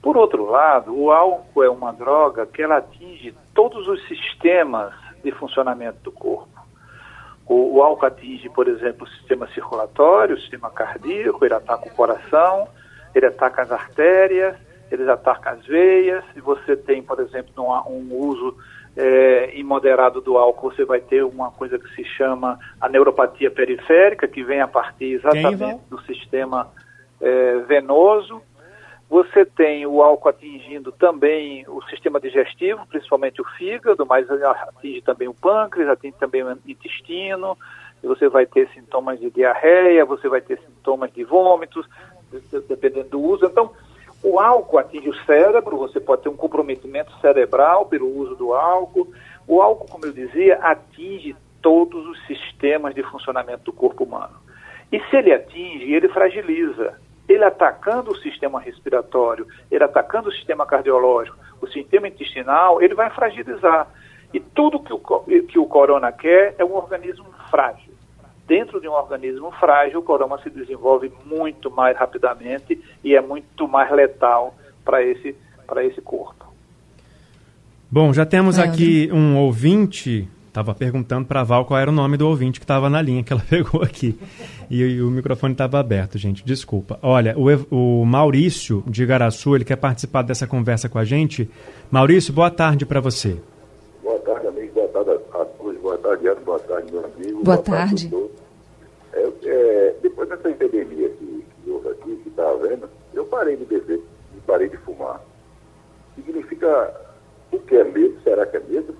Por 0.00 0.16
outro 0.16 0.44
lado, 0.44 0.96
o 0.96 1.10
álcool 1.10 1.64
é 1.64 1.70
uma 1.70 1.92
droga 1.92 2.46
que 2.46 2.62
ela 2.62 2.76
atinge 2.76 3.34
todos 3.52 3.88
os 3.88 4.06
sistemas 4.06 4.92
de 5.22 5.32
funcionamento 5.32 5.98
do 6.02 6.12
corpo. 6.12 6.51
O, 7.46 7.76
o 7.76 7.82
álcool 7.82 8.06
atinge, 8.06 8.48
por 8.48 8.68
exemplo, 8.68 9.06
o 9.06 9.10
sistema 9.10 9.46
circulatório, 9.48 10.36
o 10.36 10.40
sistema 10.40 10.70
cardíaco, 10.70 11.44
ele 11.44 11.54
ataca 11.54 11.88
o 11.88 11.94
coração, 11.94 12.68
ele 13.14 13.26
ataca 13.26 13.62
as 13.62 13.72
artérias, 13.72 14.56
ele 14.90 15.10
ataca 15.10 15.50
as 15.50 15.66
veias. 15.66 16.24
Se 16.32 16.40
você 16.40 16.76
tem, 16.76 17.02
por 17.02 17.20
exemplo, 17.20 17.52
um, 17.58 17.92
um 17.92 18.14
uso 18.14 18.56
é, 18.96 19.50
imoderado 19.58 20.20
do 20.20 20.36
álcool, 20.36 20.70
você 20.70 20.84
vai 20.84 21.00
ter 21.00 21.24
uma 21.24 21.50
coisa 21.50 21.78
que 21.78 21.88
se 21.94 22.04
chama 22.04 22.58
a 22.80 22.88
neuropatia 22.88 23.50
periférica, 23.50 24.28
que 24.28 24.42
vem 24.44 24.60
a 24.60 24.68
partir 24.68 25.14
exatamente 25.14 25.80
do 25.88 26.00
sistema 26.02 26.70
é, 27.20 27.58
venoso. 27.60 28.42
Você 29.12 29.44
tem 29.44 29.86
o 29.86 30.02
álcool 30.02 30.30
atingindo 30.30 30.90
também 30.90 31.66
o 31.68 31.82
sistema 31.82 32.18
digestivo, 32.18 32.86
principalmente 32.86 33.42
o 33.42 33.44
fígado, 33.44 34.06
mas 34.06 34.26
atinge 34.30 35.02
também 35.02 35.28
o 35.28 35.34
pâncreas, 35.34 35.90
atinge 35.90 36.16
também 36.18 36.42
o 36.42 36.58
intestino. 36.66 37.58
Você 38.02 38.26
vai 38.30 38.46
ter 38.46 38.70
sintomas 38.70 39.20
de 39.20 39.28
diarreia, 39.28 40.06
você 40.06 40.30
vai 40.30 40.40
ter 40.40 40.58
sintomas 40.60 41.12
de 41.12 41.24
vômitos, 41.24 41.86
dependendo 42.66 43.10
do 43.10 43.20
uso. 43.20 43.44
Então, 43.44 43.72
o 44.22 44.40
álcool 44.40 44.78
atinge 44.78 45.10
o 45.10 45.24
cérebro, 45.26 45.76
você 45.76 46.00
pode 46.00 46.22
ter 46.22 46.30
um 46.30 46.36
comprometimento 46.36 47.12
cerebral 47.20 47.84
pelo 47.84 48.08
uso 48.16 48.34
do 48.34 48.54
álcool. 48.54 49.12
O 49.46 49.60
álcool, 49.60 49.88
como 49.88 50.06
eu 50.06 50.12
dizia, 50.14 50.56
atinge 50.62 51.36
todos 51.60 52.06
os 52.06 52.26
sistemas 52.26 52.94
de 52.94 53.02
funcionamento 53.02 53.64
do 53.64 53.74
corpo 53.74 54.04
humano. 54.04 54.40
E 54.90 54.98
se 55.10 55.16
ele 55.16 55.34
atinge, 55.34 55.92
ele 55.92 56.08
fragiliza 56.08 56.98
ele 57.32 57.44
atacando 57.44 58.10
o 58.10 58.16
sistema 58.16 58.60
respiratório, 58.60 59.46
ele 59.70 59.82
atacando 59.82 60.28
o 60.28 60.32
sistema 60.32 60.66
cardiológico, 60.66 61.36
o 61.60 61.66
sistema 61.66 62.08
intestinal, 62.08 62.82
ele 62.82 62.94
vai 62.94 63.10
fragilizar. 63.10 63.88
E 64.32 64.40
tudo 64.40 64.80
que 64.80 64.92
o, 64.92 64.98
que 65.42 65.58
o 65.58 65.66
corona 65.66 66.10
quer 66.12 66.54
é 66.58 66.64
um 66.64 66.74
organismo 66.74 67.26
frágil. 67.50 67.92
Dentro 68.46 68.80
de 68.80 68.88
um 68.88 68.92
organismo 68.92 69.50
frágil, 69.52 70.00
o 70.00 70.02
corona 70.02 70.38
se 70.42 70.50
desenvolve 70.50 71.12
muito 71.24 71.70
mais 71.70 71.96
rapidamente 71.96 72.80
e 73.04 73.14
é 73.14 73.20
muito 73.20 73.68
mais 73.68 73.90
letal 73.90 74.54
para 74.84 75.02
esse, 75.02 75.36
esse 75.82 76.00
corpo. 76.00 76.52
Bom, 77.90 78.12
já 78.12 78.24
temos 78.24 78.58
aqui 78.58 79.10
um 79.12 79.38
ouvinte 79.38 80.28
Estava 80.52 80.74
perguntando 80.74 81.26
para 81.26 81.40
a 81.40 81.44
Val 81.44 81.64
qual 81.64 81.80
era 81.80 81.90
o 81.90 81.94
nome 81.94 82.18
do 82.18 82.28
ouvinte 82.28 82.60
que 82.60 82.64
estava 82.64 82.90
na 82.90 83.00
linha 83.00 83.24
que 83.24 83.32
ela 83.32 83.40
pegou 83.48 83.82
aqui. 83.82 84.18
E, 84.70 84.82
e 84.82 85.02
o 85.02 85.10
microfone 85.10 85.54
estava 85.54 85.80
aberto, 85.80 86.18
gente. 86.18 86.44
Desculpa. 86.44 86.98
Olha, 87.00 87.34
o, 87.38 88.02
o, 88.02 88.04
Maurício 88.04 88.84
de 88.86 89.02
Igaraçu, 89.02 89.56
ele 89.56 89.64
quer 89.64 89.76
participar 89.76 90.20
dessa 90.20 90.46
conversa 90.46 90.90
com 90.90 90.98
a 90.98 91.04
gente. 91.04 91.48
Maurício, 91.90 92.34
boa 92.34 92.50
tarde 92.50 92.84
para 92.84 93.00
você. 93.00 93.40
Boa 94.02 94.18
tarde, 94.18 94.46
amigo. 94.46 94.74
Boa 94.74 94.88
tarde 94.88 95.10
a 95.10 95.44
todos. 95.44 95.80
Boa 95.80 95.98
tarde, 95.98 96.28
Ana. 96.28 96.40
Boa 96.42 96.58
tarde, 96.58 96.92
meu 96.92 97.04
amigo. 97.04 97.44
Boa, 97.44 97.56
boa 97.56 97.58
tarde. 97.58 98.10
tarde 98.10 98.30
é, 99.14 99.32
é, 99.44 99.94
depois 100.02 100.28
dessa 100.28 100.50
epidemia 100.50 101.08
que, 101.08 101.44
que 101.64 101.70
houve 101.70 101.88
aqui, 101.88 102.16
que 102.22 102.28
está 102.28 102.42
parei 103.42 103.56
de 103.56 103.64
beber 103.64 104.00
e 104.36 104.40
parei 104.46 104.68
de 104.68 104.76
fumar. 104.76 105.20
Significa 106.14 106.94
o 107.50 107.58
que 107.58 107.74
é 107.74 107.84
medo? 107.84 108.20
Será 108.22 108.44
que 108.44 108.58
é 108.58 108.60
medo? 108.60 108.94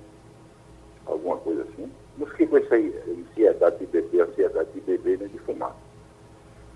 Alguma 1.13 1.37
coisa 1.37 1.63
assim? 1.63 1.89
Não 2.19 2.27
fiquei 2.27 2.47
com 2.47 2.57
essa 2.59 2.75
ansiedade 2.75 3.79
de 3.79 3.87
beber, 3.87 4.23
ansiedade 4.23 4.69
de 4.75 4.81
beber 4.81 5.19
nem 5.19 5.29
de 5.29 5.39
fumar. 5.39 5.75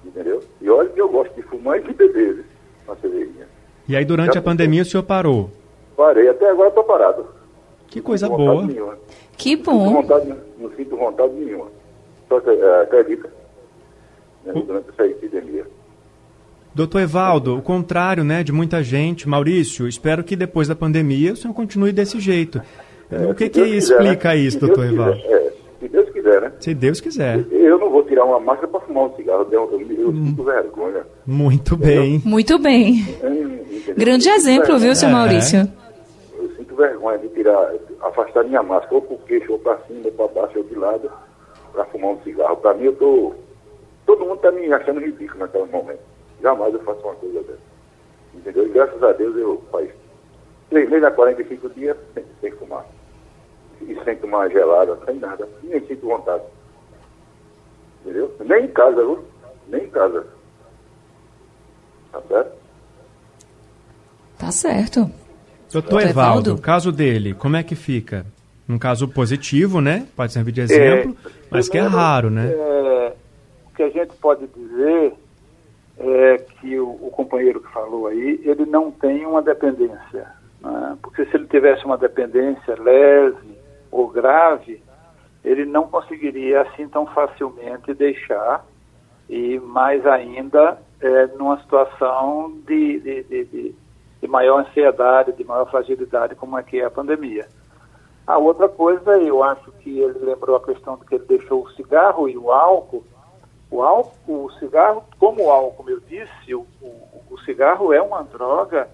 Entendeu? 0.05 0.43
E 0.61 0.71
olha 0.71 0.89
que 0.89 1.01
eu 1.01 1.09
gosto 1.09 1.35
de 1.35 1.43
fumar 1.43 1.79
e 1.79 1.83
de 1.83 1.93
beber, 1.93 2.45
uma 2.87 2.97
cervejinha. 2.97 3.47
E 3.89 3.97
aí, 3.97 4.05
durante 4.05 4.35
Já 4.35 4.41
a 4.41 4.43
pandemia, 4.43 4.83
o 4.83 4.85
senhor 4.85 5.03
parou? 5.03 5.51
Parei, 5.97 6.29
até 6.29 6.49
agora 6.51 6.69
estou 6.69 6.85
parado. 6.85 7.27
Que 7.89 8.01
coisa 8.01 8.29
Não 8.29 8.37
sinto 8.37 8.47
vontade 8.47 8.67
boa. 8.67 8.73
nenhuma. 8.75 8.99
Que 9.37 9.57
Não 9.57 9.65
sinto 9.65 9.71
bom. 9.73 9.93
vontade, 10.03 10.35
não 10.59 10.71
sinto 10.73 10.97
vontade 10.97 11.33
nenhuma. 11.35 11.67
Só 12.29 12.41
que, 12.41 12.51
é, 12.51 12.83
acredita, 12.83 13.29
né, 14.45 14.53
O- 14.55 14.61
durante 14.63 14.89
essa 14.91 15.07
epidemia. 15.07 15.67
Doutor 16.75 17.01
Evaldo, 17.01 17.57
o 17.57 17.63
contrário 17.63 18.23
né, 18.23 18.43
de 18.45 18.53
muita 18.53 18.83
gente. 18.83 19.27
Maurício, 19.29 19.89
espero 19.89 20.23
que 20.23 20.37
depois 20.37 20.69
da 20.69 20.75
pandemia 20.77 21.33
o 21.33 21.37
senhor 21.37 21.55
continue 21.55 21.91
desse 21.93 22.21
jeito. 22.21 22.61
O 23.31 23.35
que, 23.35 23.49
que 23.49 23.63
quiser, 23.63 23.77
explica 23.77 24.29
né? 24.31 24.37
isso, 24.37 24.59
Se 24.59 24.67
Deus 24.67 24.77
doutor 24.77 24.91
quiser? 24.91 25.33
É, 25.33 25.53
se 25.81 25.89
Deus 25.89 26.11
quiser, 26.11 26.41
né? 26.41 26.53
Se 26.59 26.75
Deus 26.75 27.01
quiser. 27.01 27.45
Eu 27.53 27.79
não 27.79 27.91
vou 27.91 28.03
tirar 28.05 28.25
uma 28.25 28.41
máscara 28.41 28.69
para 28.69 28.81
fumar 28.81 29.05
um 29.05 29.15
cigarro, 29.17 29.47
eu, 29.51 29.71
eu, 29.73 29.81
eu 29.81 30.13
sinto 30.13 30.43
vergonha. 30.43 31.07
Muito 31.27 31.77
bem. 31.77 32.21
Muito 32.25 32.59
bem. 32.59 33.05
Hum, 33.23 33.59
entendeu? 33.71 33.95
Grande 33.97 34.29
exemplo, 34.29 34.63
vergonha. 34.63 34.79
viu, 34.81 34.95
seu 34.97 35.09
É. 35.09 35.13
Maurício? 35.13 35.73
Eu 36.39 36.49
sinto 36.57 36.75
vergonha 36.75 37.19
de 37.19 37.29
tirar, 37.29 37.73
afastar 38.03 38.45
minha 38.45 38.63
máscara, 38.63 38.95
ou 38.95 39.03
pro 39.03 39.19
queixo, 39.19 39.53
ou 39.53 39.59
para 39.59 39.79
cima, 39.87 40.01
ou 40.05 40.13
para 40.13 40.41
baixo, 40.41 40.59
ou 40.59 40.65
de 40.65 40.75
lado, 40.75 41.11
para 41.73 41.85
fumar 41.87 42.13
um 42.13 42.21
cigarro. 42.23 42.57
Para 42.57 42.75
mim, 42.75 42.85
eu 42.85 42.97
tô. 42.97 43.35
Todo 44.07 44.21
mundo 44.25 44.37
está 44.37 44.51
me 44.53 44.73
achando 44.73 45.01
ridículo 45.01 45.41
naquele 45.41 45.67
momento. 45.67 46.01
Jamais 46.43 46.73
eu 46.75 46.81
faço 46.81 47.01
uma 47.03 47.15
coisa 47.15 47.41
dessa. 47.41 47.59
Entendeu? 48.35 48.67
E 48.67 48.71
graças 48.71 49.03
a 49.03 49.13
Deus 49.13 49.37
eu 49.37 49.63
faz 49.73 49.89
três 50.71 50.89
meses 50.89 51.05
a 51.05 51.11
45 51.11 51.69
dias 51.71 51.97
sem, 52.15 52.25
sem 52.41 52.53
fumar. 52.53 52.87
E 53.81 53.95
sem 54.05 54.17
tomar 54.17 54.51
gelada, 54.51 54.99
sem 55.05 55.17
nada. 55.17 55.49
Nem 55.63 55.81
sinto 55.87 56.07
vontade. 56.07 56.43
Entendeu? 58.03 58.35
Nem 58.45 58.65
em 58.65 58.69
casa, 58.69 58.97
viu? 58.97 59.25
Nem 59.69 59.85
em 59.85 59.91
casa. 59.91 60.27
Tá 62.13 62.23
certo? 62.29 62.53
Tá 64.39 64.51
certo. 64.51 65.11
Doutor 65.73 66.03
Evaldo, 66.03 66.11
Evaldo? 66.11 66.55
o 66.55 66.59
caso 66.59 66.93
dele, 66.93 67.35
como 67.35 67.57
é 67.57 67.63
que 67.63 67.75
fica? 67.75 68.25
Um 68.69 68.79
caso 68.79 69.09
positivo, 69.09 69.81
né? 69.81 70.07
Pode 70.17 70.33
servir 70.33 70.53
de 70.53 70.61
exemplo, 70.61 71.17
mas 71.51 71.69
que 71.69 71.79
é 71.79 71.83
raro, 71.83 72.31
né? 72.31 72.53
é, 72.53 73.13
o 73.67 73.75
que 73.75 73.83
a 73.83 73.91
gente 73.91 74.15
pode 74.17 74.47
dizer 74.49 75.13
é 75.99 76.37
que 76.39 76.79
o, 76.79 76.91
o 76.91 77.11
companheiro 77.11 77.61
que 77.61 77.73
falou 77.73 78.07
aí, 78.07 78.41
ele 78.45 78.67
não 78.67 78.91
tem 78.91 79.25
uma 79.25 79.43
dependência. 79.43 80.36
Né? 80.61 80.97
Porque 81.03 81.25
se 81.27 81.37
ele 81.37 81.47
tivesse 81.47 81.85
uma 81.85 81.97
dependência 81.99 82.81
leve 82.81 83.57
ou 83.91 84.09
grave, 84.09 84.83
ele 85.45 85.65
não 85.65 85.87
conseguiria 85.87 86.63
assim 86.63 86.89
tão 86.89 87.07
facilmente 87.07 87.95
deixar 87.95 88.65
e 89.29 89.59
mais 89.61 90.07
ainda 90.07 90.79
é, 91.01 91.27
numa 91.39 91.61
situação 91.61 92.53
de, 92.67 93.01
de, 93.01 93.23
de, 93.25 93.45
de- 93.45 93.75
maior 94.29 94.59
ansiedade, 94.61 95.33
de 95.33 95.45
maior 95.45 95.71
fragilidade 95.71 96.35
como 96.35 96.59
é 96.59 96.63
que 96.63 96.81
é 96.81 96.85
a 96.85 96.91
pandemia. 96.91 97.47
A 98.27 98.39
outra 98.39 98.69
coisa, 98.69 99.17
eu 99.23 99.41
acho 99.45 99.71
que 99.81 100.01
ele 100.01 100.19
lembrou 100.19 100.57
a 100.57 100.65
questão 100.65 100.97
de 100.97 101.05
que 101.05 101.15
ele 101.15 101.25
deixou 101.27 101.63
o 101.63 101.71
cigarro 101.71 102.29
e 102.29 102.37
o 102.37 102.51
álcool. 102.51 103.05
O 103.71 103.83
álcool, 103.83 104.47
o 104.47 104.53
cigarro, 104.55 105.05
como 105.17 105.45
o 105.45 105.51
álcool, 105.51 105.77
como 105.77 105.91
eu 105.91 106.01
disse, 106.01 106.53
o, 106.53 106.67
o, 106.83 107.23
o 107.31 107.39
cigarro 107.45 107.93
é 107.93 108.03
uma 108.03 108.25
droga 108.25 108.89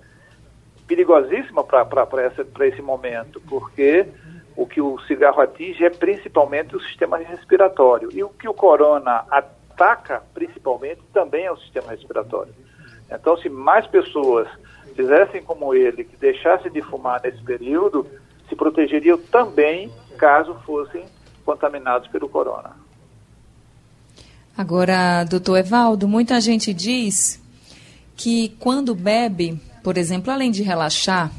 perigosíssima 0.92 1.64
para 1.64 2.68
esse 2.68 2.82
momento, 2.82 3.40
porque 3.48 4.06
o 4.54 4.66
que 4.66 4.80
o 4.80 4.98
cigarro 5.00 5.40
atinge 5.40 5.82
é 5.82 5.88
principalmente 5.88 6.76
o 6.76 6.80
sistema 6.80 7.16
respiratório. 7.16 8.10
E 8.12 8.22
o 8.22 8.28
que 8.28 8.46
o 8.46 8.52
corona 8.52 9.24
ataca, 9.30 10.22
principalmente, 10.34 11.00
também 11.12 11.46
é 11.46 11.52
o 11.52 11.56
sistema 11.56 11.90
respiratório. 11.90 12.52
Então, 13.10 13.38
se 13.38 13.48
mais 13.48 13.86
pessoas 13.86 14.46
fizessem 14.94 15.42
como 15.42 15.74
ele, 15.74 16.04
que 16.04 16.16
deixassem 16.16 16.70
de 16.70 16.82
fumar 16.82 17.22
nesse 17.24 17.42
período, 17.42 18.06
se 18.48 18.54
protegeriam 18.54 19.16
também 19.16 19.90
caso 20.18 20.54
fossem 20.66 21.06
contaminados 21.44 22.06
pelo 22.08 22.28
corona. 22.28 22.76
Agora, 24.56 25.24
doutor 25.24 25.56
Evaldo, 25.56 26.06
muita 26.06 26.38
gente 26.38 26.74
diz 26.74 27.42
que 28.14 28.50
quando 28.60 28.94
bebe, 28.94 29.58
por 29.82 29.98
exemplo, 29.98 30.32
além 30.32 30.50
de 30.50 30.62
relaxar, 30.62 31.32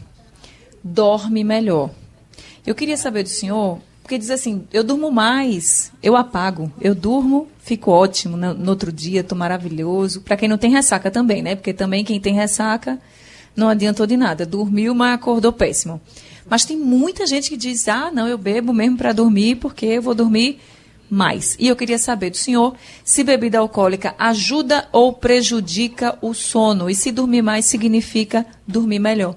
dorme 0.84 1.43
melhor. 1.43 1.89
Eu 2.65 2.75
queria 2.75 2.97
saber 2.97 3.23
do 3.23 3.29
senhor, 3.29 3.79
porque 4.01 4.17
diz 4.17 4.29
assim, 4.29 4.67
eu 4.71 4.84
durmo 4.84 5.12
mais, 5.12 5.91
eu 6.01 6.15
apago, 6.15 6.71
eu 6.79 6.93
durmo, 6.93 7.47
fico 7.60 7.91
ótimo, 7.91 8.36
no, 8.36 8.53
no 8.53 8.69
outro 8.69 8.91
dia 8.91 9.21
estou 9.21 9.38
maravilhoso. 9.38 10.21
Para 10.21 10.36
quem 10.36 10.49
não 10.49 10.58
tem 10.58 10.71
ressaca 10.71 11.10
também, 11.10 11.41
né? 11.41 11.56
Porque 11.56 11.73
também 11.73 12.03
quem 12.03 12.19
tem 12.19 12.34
ressaca 12.34 12.99
não 13.56 13.69
adiantou 13.69 14.06
de 14.06 14.17
nada, 14.17 14.45
dormiu, 14.45 14.93
mas 14.93 15.13
acordou 15.13 15.53
péssimo. 15.53 16.01
Mas 16.49 16.65
tem 16.65 16.77
muita 16.77 17.25
gente 17.25 17.49
que 17.49 17.58
diz, 17.58 17.88
ah, 17.88 18.12
não, 18.12 18.27
eu 18.27 18.38
bebo 18.38 18.73
mesmo 18.73 18.97
para 18.97 19.13
dormir, 19.13 19.56
porque 19.56 19.86
eu 19.86 20.01
vou 20.01 20.13
dormir 20.13 20.60
mais. 21.13 21.56
E 21.60 21.67
eu 21.67 21.76
queria 21.76 21.97
saber 21.97 22.32
do 22.32 22.38
senhor 22.38 22.76
se 23.04 23.23
bebida 23.23 23.60
alcoólica 23.60 24.15
ajuda 24.17 24.88
ou 24.91 25.13
prejudica 25.13 26.17
o 26.21 26.34
sono. 26.34 26.89
E 26.89 26.95
se 26.95 27.12
dormir 27.12 27.41
mais 27.41 27.65
significa 27.65 28.45
dormir 28.67 28.99
melhor. 28.99 29.36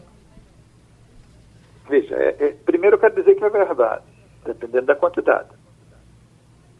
Veja, 1.89 2.17
é, 2.17 2.37
é, 2.41 2.57
primeiro 2.65 2.97
eu 2.97 3.01
quero 3.01 3.15
dizer 3.15 3.35
que 3.35 3.45
é 3.45 3.51
verdade, 3.51 4.03
dependendo 4.45 4.87
da 4.87 4.97
quantidade. 4.97 5.51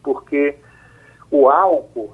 Porque 0.03 0.55
o 1.29 1.47
álcool, 1.47 2.13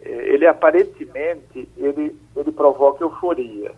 é, 0.00 0.08
ele 0.32 0.46
aparentemente, 0.46 1.68
ele, 1.76 2.16
ele 2.36 2.52
provoca 2.52 3.04
euforia. 3.04 3.72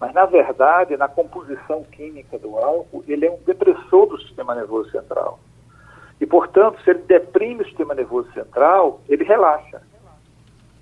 Mas, 0.00 0.14
na 0.14 0.24
verdade, 0.24 0.96
na 0.96 1.08
composição 1.08 1.84
química 1.84 2.38
do 2.38 2.56
álcool, 2.56 3.04
ele 3.06 3.26
é 3.26 3.30
um 3.30 3.38
depressor 3.46 4.06
do 4.06 4.18
sistema 4.22 4.54
nervoso 4.54 4.90
central. 4.90 5.38
E, 6.20 6.26
portanto, 6.26 6.80
se 6.82 6.90
ele 6.90 7.00
deprime 7.00 7.62
o 7.62 7.64
sistema 7.64 7.94
nervoso 7.94 8.30
central, 8.32 9.00
ele 9.08 9.24
relaxa. 9.24 9.80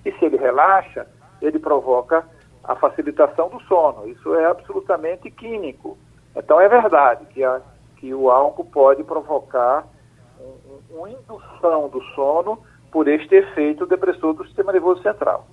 E 0.04 0.12
se 0.12 0.24
ele 0.24 0.36
relaxa, 0.36 1.06
ele 1.40 1.58
provoca 1.58 2.26
a 2.64 2.74
facilitação 2.74 3.48
do 3.48 3.60
sono. 3.62 4.08
Isso 4.08 4.34
é 4.34 4.46
absolutamente 4.46 5.30
químico. 5.30 5.96
Então, 6.34 6.60
é 6.60 6.68
verdade 6.68 7.24
que, 7.26 7.44
a, 7.44 7.60
que 7.96 8.12
o 8.12 8.30
álcool 8.30 8.64
pode 8.64 9.04
provocar 9.04 9.86
um, 10.40 10.44
um, 10.44 10.98
uma 10.98 11.10
indução 11.10 11.88
do 11.88 12.02
sono 12.14 12.58
por 12.90 13.06
este 13.06 13.34
efeito 13.36 13.86
depressor 13.86 14.34
do 14.34 14.44
sistema 14.44 14.72
nervoso 14.72 15.02
central. 15.02 15.46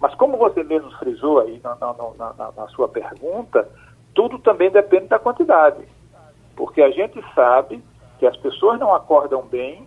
Mas 0.00 0.14
como 0.14 0.36
você 0.36 0.62
mesmo 0.62 0.90
frisou 0.98 1.40
aí 1.40 1.60
na, 1.62 1.74
na, 1.76 1.94
na, 2.18 2.52
na, 2.56 2.68
sua 2.68 2.88
pergunta, 2.88 3.68
tudo 4.14 4.38
também 4.38 4.70
depende 4.70 5.06
da 5.06 5.18
quantidade. 5.18 5.82
Porque 6.54 6.82
a 6.82 6.90
gente 6.90 7.22
sabe 7.34 7.82
que 8.24 8.28
as 8.28 8.36
pessoas 8.38 8.80
não 8.80 8.94
acordam 8.94 9.42
bem 9.42 9.86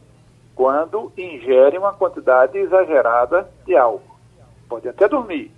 quando 0.54 1.12
ingerem 1.17 1.80
uma 1.80 1.93
quantidade 1.93 2.56
exagerada 2.56 3.50
de 3.65 3.76
álcool. 3.76 4.15
Podem 4.69 4.91
até 4.91 5.08
dormir, 5.08 5.52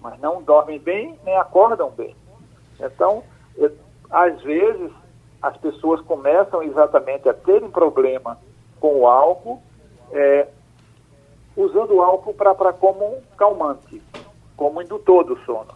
mas 0.00 0.18
não 0.18 0.42
dormem 0.42 0.80
bem 0.80 1.16
nem 1.24 1.36
acordam 1.36 1.90
bem. 1.90 2.16
Então, 2.80 3.22
às 4.10 4.40
vezes, 4.42 4.90
as 5.40 5.56
pessoas 5.58 6.00
começam 6.00 6.60
exatamente 6.64 7.28
a 7.28 7.34
terem 7.34 7.70
problema 7.70 8.36
com 8.80 9.02
o 9.02 9.06
álcool, 9.06 9.62
é, 10.10 10.48
usando 11.56 11.94
o 11.94 12.02
álcool 12.02 12.34
pra, 12.34 12.52
como 12.72 13.14
um 13.14 13.20
calmante, 13.36 14.02
como 14.56 14.82
indutor 14.82 15.22
do 15.22 15.38
sono. 15.44 15.72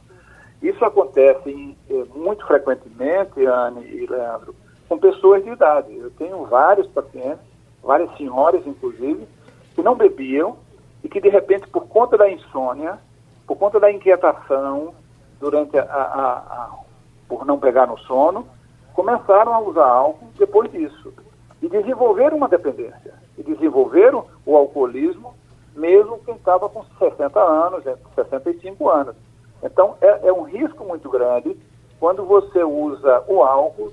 Isso 0.60 0.84
acontece 0.84 1.50
em, 1.50 1.76
muito 2.16 2.44
frequentemente, 2.44 3.46
Anne 3.46 3.86
e 3.86 4.06
Leandro, 4.06 4.56
com 4.88 4.98
pessoas 4.98 5.44
de 5.44 5.50
idade. 5.50 5.94
Eu 5.96 6.10
tenho 6.12 6.44
vários 6.44 6.86
pacientes, 6.88 7.44
várias 7.82 8.14
senhoras, 8.16 8.66
inclusive, 8.66 9.26
que 9.74 9.82
não 9.82 9.94
bebiam 9.94 10.56
e 11.04 11.08
que, 11.08 11.20
de 11.20 11.28
repente, 11.28 11.68
por 11.68 11.86
conta 11.86 12.16
da 12.16 12.30
insônia, 12.30 12.98
por 13.46 13.56
conta 13.56 13.78
da 13.78 13.90
inquietação, 13.90 14.94
durante 15.40 15.78
a, 15.78 15.84
a, 15.84 16.32
a 16.38 16.78
por 17.28 17.44
não 17.44 17.58
pegar 17.58 17.86
no 17.86 17.98
sono, 17.98 18.46
começaram 18.94 19.54
a 19.54 19.60
usar 19.60 19.86
álcool 19.86 20.28
depois 20.38 20.70
disso. 20.72 21.12
E 21.62 21.68
desenvolveram 21.68 22.36
uma 22.36 22.48
dependência. 22.48 23.14
E 23.36 23.42
desenvolveram 23.42 24.24
o 24.46 24.56
alcoolismo 24.56 25.34
mesmo 25.78 26.18
quem 26.24 26.34
estava 26.34 26.68
com 26.68 26.84
60 26.98 27.40
anos, 27.40 27.84
65 28.14 28.88
anos. 28.88 29.14
Então, 29.62 29.96
é, 30.00 30.28
é, 30.28 30.32
um 30.32 30.42
risco 30.42 30.84
muito 30.84 31.08
grande 31.08 31.56
quando 31.98 32.24
você 32.24 32.62
usa 32.62 33.24
o 33.28 33.42
álcool 33.42 33.92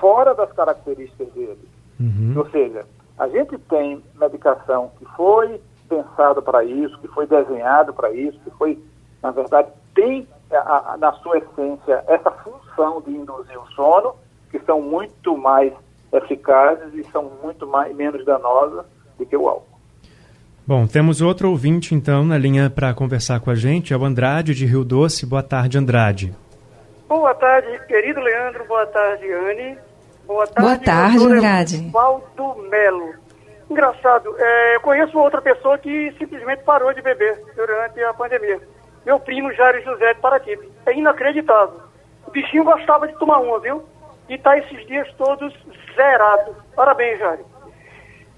fora 0.00 0.34
das 0.34 0.52
características 0.52 1.28
dele. 1.32 1.68
Uhum. 2.00 2.34
Ou 2.36 2.50
seja, 2.50 2.84
a 3.18 3.28
gente 3.28 3.58
tem 3.58 4.02
medicação 4.14 4.90
que 4.98 5.04
foi 5.16 5.60
pensada 5.88 6.40
para 6.40 6.64
isso, 6.64 6.98
que 6.98 7.08
foi 7.08 7.26
desenhado 7.26 7.92
para 7.92 8.10
isso, 8.10 8.38
que 8.40 8.50
foi, 8.52 8.78
na 9.22 9.30
verdade, 9.30 9.68
tem 9.94 10.26
a, 10.50 10.94
a, 10.94 10.96
na 10.96 11.12
sua 11.14 11.38
essência, 11.38 12.02
essa 12.06 12.30
função 12.30 13.02
de 13.02 13.10
induzir 13.10 13.58
o 13.58 13.66
sono, 13.74 14.14
que 14.50 14.58
são 14.60 14.80
muito 14.80 15.36
mais 15.36 15.72
eficazes 16.12 16.94
e 16.94 17.04
são 17.10 17.30
muito 17.42 17.66
mais, 17.66 17.94
menos 17.94 18.24
danosas 18.24 18.84
do 19.18 19.26
que 19.26 19.36
o 19.36 19.48
álcool. 19.48 19.72
Bom, 20.66 20.86
temos 20.86 21.20
outro 21.20 21.50
ouvinte 21.50 21.94
então 21.94 22.24
na 22.24 22.38
linha 22.38 22.70
para 22.70 22.94
conversar 22.94 23.40
com 23.40 23.50
a 23.50 23.54
gente, 23.54 23.92
é 23.92 23.96
o 23.96 24.04
Andrade 24.04 24.54
de 24.54 24.64
Rio 24.64 24.84
Doce. 24.84 25.26
Boa 25.26 25.42
tarde, 25.42 25.76
Andrade. 25.76 26.34
Boa 27.12 27.34
tarde, 27.34 27.78
querido 27.88 28.20
Leandro. 28.20 28.64
Boa 28.64 28.86
tarde, 28.86 29.30
Anne. 29.30 29.78
Boa 30.24 30.46
tarde, 30.46 30.62
Boa 30.62 30.78
tarde 30.78 31.26
Andrade. 31.26 31.90
Valdo 31.90 32.54
Melo. 32.70 33.14
Engraçado, 33.68 34.34
é, 34.38 34.76
eu 34.76 34.80
conheço 34.80 35.18
outra 35.18 35.42
pessoa 35.42 35.76
que 35.76 36.10
simplesmente 36.18 36.62
parou 36.64 36.90
de 36.94 37.02
beber 37.02 37.38
durante 37.54 38.02
a 38.02 38.14
pandemia. 38.14 38.58
Meu 39.04 39.20
primo 39.20 39.52
Jair 39.52 39.84
José 39.84 40.14
de 40.14 40.20
Paraty. 40.20 40.58
É 40.86 40.94
inacreditável. 40.94 41.82
O 42.26 42.30
bichinho 42.30 42.64
gostava 42.64 43.06
de 43.06 43.14
tomar 43.18 43.40
uma, 43.40 43.60
viu? 43.60 43.84
E 44.30 44.38
tá 44.38 44.56
esses 44.56 44.86
dias 44.86 45.06
todos 45.18 45.52
zerado. 45.94 46.56
Parabéns, 46.74 47.18
Jair. 47.18 47.40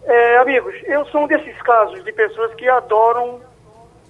É, 0.02 0.38
amigos, 0.38 0.74
eu 0.86 1.06
sou 1.06 1.22
um 1.22 1.26
desses 1.28 1.56
casos 1.62 2.02
de 2.02 2.12
pessoas 2.12 2.52
que 2.54 2.68
adoram 2.68 3.40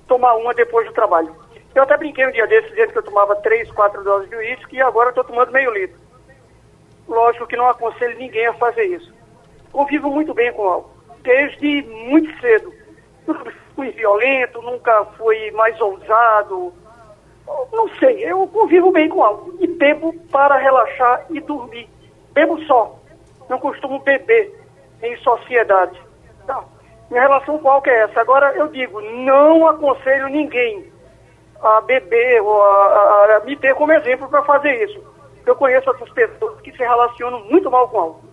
tomar 0.09 0.37
uma 0.37 0.55
depois 0.55 0.87
do 0.87 0.94
trabalho. 0.94 1.44
Eu 1.75 1.83
até 1.83 1.97
brinquei 1.97 2.27
um 2.27 2.31
dia 2.31 2.47
desses, 2.47 2.71
dizendo 2.71 2.93
que 2.93 2.99
eu 2.99 3.03
tomava 3.03 3.35
três, 3.37 3.69
quatro 3.73 4.05
doses 4.05 4.31
de 4.31 4.37
uísque 4.37 4.77
e 4.77 4.81
agora 4.81 5.09
estou 5.09 5.25
tomando 5.25 5.51
meio 5.51 5.73
litro. 5.73 5.99
Lógico 7.09 7.47
que 7.47 7.57
não 7.57 7.69
aconselho 7.69 8.17
ninguém 8.17 8.47
a 8.47 8.55
fazer 8.55 8.85
isso. 8.85 9.13
Convivo 9.73 10.09
muito 10.09 10.33
bem 10.33 10.53
com 10.53 10.69
álcool, 10.69 10.91
desde 11.23 11.83
muito 11.83 12.41
cedo. 12.41 12.73
Nunca 13.27 13.53
fui 13.75 13.91
violento, 13.91 14.63
nunca 14.63 15.05
fui 15.17 15.51
mais 15.51 15.79
ousado. 15.81 16.73
Não 17.73 17.89
sei, 17.99 18.25
eu 18.25 18.47
convivo 18.47 18.93
bem 18.93 19.09
com 19.09 19.25
álcool. 19.25 19.57
E 19.59 19.67
bebo 19.67 20.15
para 20.31 20.57
relaxar 20.57 21.27
e 21.31 21.41
dormir. 21.41 21.89
Bebo 22.33 22.59
só. 22.67 22.97
Não 23.49 23.59
costumo 23.59 23.99
beber 23.99 24.55
em 25.03 25.17
sociedade. 25.17 26.01
Tá. 26.47 26.65
Minha 27.11 27.23
relação 27.23 27.59
com 27.59 27.69
álcool 27.69 27.91
é 27.91 28.03
essa. 28.05 28.21
Agora, 28.21 28.55
eu 28.55 28.69
digo, 28.69 29.01
não 29.01 29.67
aconselho 29.67 30.29
ninguém 30.29 30.94
a 31.62 31.81
beber 31.81 32.40
ou 32.43 32.62
a, 32.62 32.67
a, 32.67 33.37
a 33.37 33.45
me 33.45 33.57
ter 33.57 33.75
como 33.75 33.93
exemplo 33.93 34.29
para 34.29 34.43
fazer 34.43 34.85
isso. 34.85 35.03
Eu 35.47 35.55
conheço 35.57 35.88
outras 35.88 36.11
pessoas 36.11 36.61
que 36.61 36.73
se 36.73 36.79
relacionam 36.79 37.45
muito 37.45 37.71
mal 37.71 37.88
com 37.88 37.99
álcool. 37.99 38.25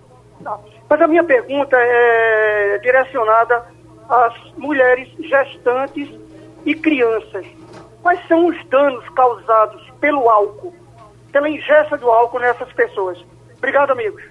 Tá. 0.43 0.59
Mas 0.89 1.01
a 1.01 1.07
minha 1.07 1.23
pergunta 1.23 1.77
é 1.77 2.79
direcionada 2.79 3.65
às 4.09 4.33
mulheres 4.57 5.09
gestantes 5.19 6.09
e 6.65 6.75
crianças. 6.75 7.45
Quais 8.01 8.27
são 8.27 8.47
os 8.47 8.65
danos 8.67 9.07
causados 9.09 9.89
pelo 9.99 10.29
álcool, 10.29 10.73
pela 11.31 11.49
ingesta 11.49 11.97
do 11.97 12.09
álcool 12.09 12.39
nessas 12.39 12.71
pessoas? 12.73 13.23
Obrigado, 13.57 13.91
amigos. 13.91 14.23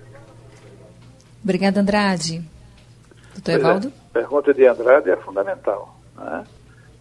Obrigada, 1.43 1.81
Andrade. 1.81 2.43
Doutor 3.35 3.53
Evaldo? 3.53 3.89
É, 3.89 4.19
pergunta 4.21 4.53
de 4.53 4.67
Andrade 4.67 5.11
é 5.11 5.17
fundamental. 5.17 5.97
Né? 6.17 6.45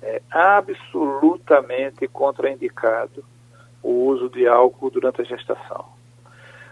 É 0.01 0.21
absolutamente 0.31 2.07
contraindicado 2.07 3.23
o 3.83 4.05
uso 4.07 4.29
de 4.29 4.47
álcool 4.47 4.89
durante 4.89 5.21
a 5.21 5.25
gestação. 5.25 5.85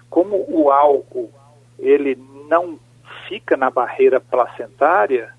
Como 0.10 0.46
o 0.48 0.72
álcool 0.72 1.32
ele 1.78 2.18
não 2.50 2.80
fica 3.28 3.58
na 3.58 3.70
barreira 3.70 4.20
placentária, 4.20 5.34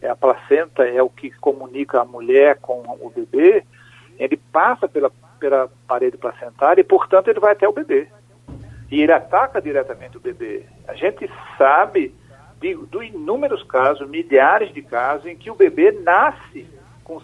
é 0.00 0.08
a 0.08 0.16
placenta 0.16 0.86
é 0.86 1.02
o 1.02 1.08
que 1.08 1.30
comunica 1.30 2.00
a 2.00 2.04
mulher 2.04 2.58
com 2.60 2.80
o 3.00 3.10
bebê, 3.10 3.64
ele 4.18 4.36
passa 4.36 4.88
pela, 4.88 5.10
pela 5.38 5.70
parede 5.86 6.16
placentária 6.16 6.80
e, 6.80 6.84
portanto, 6.84 7.28
ele 7.28 7.40
vai 7.40 7.52
até 7.52 7.68
o 7.68 7.72
bebê 7.72 8.08
e 8.90 9.02
ele 9.02 9.12
ataca 9.12 9.60
diretamente 9.60 10.16
o 10.16 10.20
bebê. 10.20 10.64
A 10.86 10.94
gente 10.94 11.28
sabe 11.58 12.14
de, 12.60 12.76
de 12.76 13.04
inúmeros 13.06 13.62
casos, 13.64 14.08
milhares 14.08 14.72
de 14.72 14.82
casos, 14.82 15.26
em 15.26 15.36
que 15.36 15.50
o 15.50 15.54
bebê 15.54 15.90
nasce 15.90 16.66
com 17.04 17.20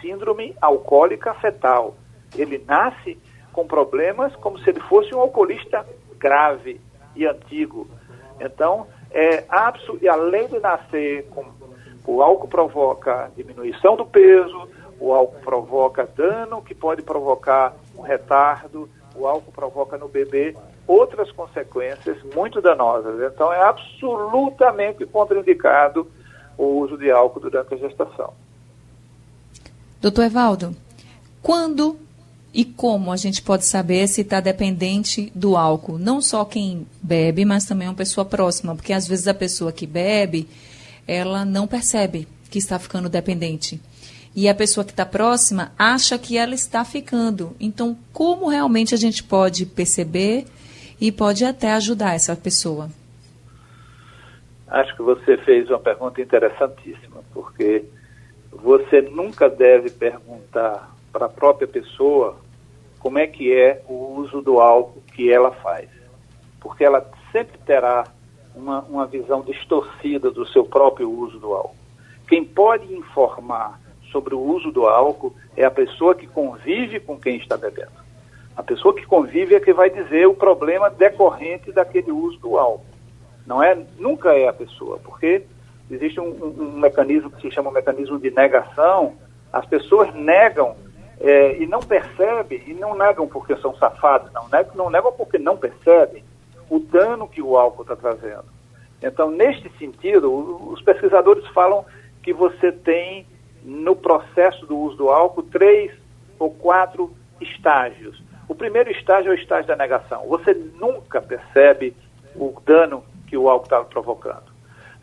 síndrome 0.00 0.54
alcoólica 0.60 1.34
fetal. 1.34 1.96
Ele 2.36 2.62
nasce 2.66 3.18
com 3.52 3.66
problemas 3.66 4.36
como 4.36 4.58
se 4.58 4.70
ele 4.70 4.80
fosse 4.80 5.14
um 5.14 5.20
alcoolista 5.20 5.84
grave 6.18 6.80
e 7.16 7.26
antigo. 7.26 7.88
Então, 8.38 8.86
é 9.10 9.44
e 10.00 10.08
além 10.08 10.46
de 10.46 10.60
nascer 10.60 11.26
com 11.30 11.44
o 12.06 12.22
álcool 12.22 12.48
provoca 12.48 13.30
diminuição 13.36 13.96
do 13.96 14.06
peso, 14.06 14.68
o 15.00 15.12
álcool 15.12 15.40
provoca 15.40 16.06
dano 16.06 16.62
que 16.62 16.74
pode 16.74 17.02
provocar 17.02 17.74
um 17.96 18.02
retardo, 18.02 18.88
o 19.14 19.26
álcool 19.26 19.52
provoca 19.52 19.98
no 19.98 20.08
bebê 20.08 20.54
outras 20.86 21.30
consequências 21.32 22.16
muito 22.34 22.62
danosas. 22.62 23.20
Então, 23.32 23.52
é 23.52 23.60
absolutamente 23.60 25.04
contraindicado 25.06 26.10
o 26.56 26.64
uso 26.64 26.96
de 26.96 27.10
álcool 27.10 27.40
durante 27.40 27.74
a 27.74 27.76
gestação. 27.76 28.32
Doutor 30.00 30.24
Evaldo, 30.26 30.76
quando 31.42 31.98
e 32.54 32.64
como 32.64 33.12
a 33.12 33.16
gente 33.16 33.42
pode 33.42 33.64
saber 33.64 34.06
se 34.06 34.22
está 34.22 34.40
dependente 34.40 35.32
do 35.34 35.56
álcool? 35.56 35.98
Não 35.98 36.20
só 36.20 36.44
quem 36.44 36.86
bebe, 37.02 37.44
mas 37.44 37.64
também 37.64 37.88
uma 37.88 37.94
pessoa 37.94 38.24
próxima, 38.24 38.74
porque 38.74 38.92
às 38.92 39.06
vezes 39.06 39.28
a 39.28 39.34
pessoa 39.34 39.72
que 39.72 39.86
bebe, 39.86 40.48
ela 41.06 41.44
não 41.44 41.66
percebe 41.66 42.26
que 42.50 42.58
está 42.58 42.78
ficando 42.78 43.08
dependente. 43.08 43.80
E 44.34 44.48
a 44.48 44.54
pessoa 44.54 44.84
que 44.84 44.92
está 44.92 45.04
próxima 45.04 45.72
acha 45.78 46.16
que 46.16 46.38
ela 46.38 46.54
está 46.54 46.84
ficando. 46.84 47.56
Então, 47.58 47.96
como 48.12 48.48
realmente 48.48 48.94
a 48.94 48.98
gente 48.98 49.22
pode 49.22 49.66
perceber 49.66 50.46
e 51.00 51.10
pode 51.10 51.44
até 51.44 51.72
ajudar 51.72 52.14
essa 52.14 52.36
pessoa. 52.36 52.88
Acho 54.68 54.94
que 54.94 55.02
você 55.02 55.36
fez 55.38 55.68
uma 55.68 55.78
pergunta 55.78 56.20
interessantíssima, 56.20 57.22
porque 57.32 57.84
você 58.62 59.00
nunca 59.00 59.48
deve 59.48 59.90
perguntar 59.90 60.94
para 61.12 61.26
a 61.26 61.28
própria 61.28 61.66
pessoa 61.66 62.36
como 62.98 63.18
é 63.18 63.26
que 63.26 63.54
é 63.54 63.82
o 63.88 64.16
uso 64.18 64.42
do 64.42 64.60
álcool 64.60 65.02
que 65.14 65.32
ela 65.32 65.52
faz, 65.52 65.88
porque 66.60 66.84
ela 66.84 67.08
sempre 67.30 67.56
terá 67.58 68.04
uma, 68.54 68.80
uma 68.82 69.06
visão 69.06 69.42
distorcida 69.42 70.30
do 70.30 70.46
seu 70.46 70.64
próprio 70.64 71.10
uso 71.10 71.38
do 71.38 71.52
álcool. 71.54 71.76
Quem 72.28 72.44
pode 72.44 72.92
informar 72.92 73.80
sobre 74.10 74.34
o 74.34 74.40
uso 74.40 74.72
do 74.72 74.86
álcool 74.86 75.34
é 75.56 75.64
a 75.64 75.70
pessoa 75.70 76.14
que 76.14 76.26
convive 76.26 76.98
com 76.98 77.18
quem 77.18 77.36
está 77.36 77.56
bebendo. 77.56 77.92
A 78.56 78.62
pessoa 78.62 78.92
que 78.92 79.06
convive 79.06 79.54
é 79.54 79.60
que 79.60 79.72
vai 79.72 79.88
dizer 79.88 80.26
o 80.26 80.34
problema 80.34 80.90
decorrente 80.90 81.70
daquele 81.70 82.10
uso 82.10 82.38
do 82.38 82.58
álcool. 82.58 82.84
Não 83.46 83.62
é, 83.62 83.78
nunca 83.98 84.34
é 84.34 84.48
a 84.48 84.52
pessoa, 84.52 84.98
porque 84.98 85.44
existe 85.90 86.20
um, 86.20 86.28
um, 86.28 86.62
um 86.62 86.78
mecanismo 86.78 87.30
que 87.30 87.42
se 87.42 87.50
chama 87.50 87.70
mecanismo 87.70 88.18
de 88.18 88.30
negação. 88.30 89.14
As 89.52 89.66
pessoas 89.66 90.14
negam 90.14 90.76
é, 91.20 91.60
e 91.60 91.66
não 91.66 91.80
percebem, 91.80 92.62
e 92.66 92.74
não 92.74 92.96
negam 92.96 93.26
porque 93.26 93.56
são 93.56 93.74
safados, 93.76 94.32
não 94.32 94.48
negam, 94.48 94.74
não 94.74 94.90
negam 94.90 95.12
porque 95.12 95.38
não 95.38 95.56
percebem 95.56 96.22
o 96.70 96.78
dano 96.78 97.26
que 97.26 97.42
o 97.42 97.56
álcool 97.56 97.82
está 97.82 97.96
trazendo. 97.96 98.44
Então, 99.02 99.30
neste 99.30 99.70
sentido, 99.78 100.32
os 100.70 100.82
pesquisadores 100.82 101.46
falam 101.48 101.84
que 102.22 102.32
você 102.32 102.72
tem 102.72 103.26
no 103.62 103.96
processo 103.96 104.66
do 104.66 104.76
uso 104.76 104.96
do 104.96 105.08
álcool 105.08 105.42
três 105.44 105.92
ou 106.38 106.50
quatro 106.50 107.10
estágios. 107.40 108.22
O 108.48 108.54
primeiro 108.54 108.90
estágio 108.90 109.30
é 109.30 109.34
o 109.34 109.38
estágio 109.38 109.68
da 109.68 109.76
negação. 109.76 110.26
Você 110.28 110.54
nunca 110.54 111.20
percebe 111.20 111.94
o 112.34 112.54
dano 112.64 113.04
que 113.26 113.36
o 113.36 113.48
álcool 113.48 113.64
está 113.64 113.84
provocando. 113.84 114.44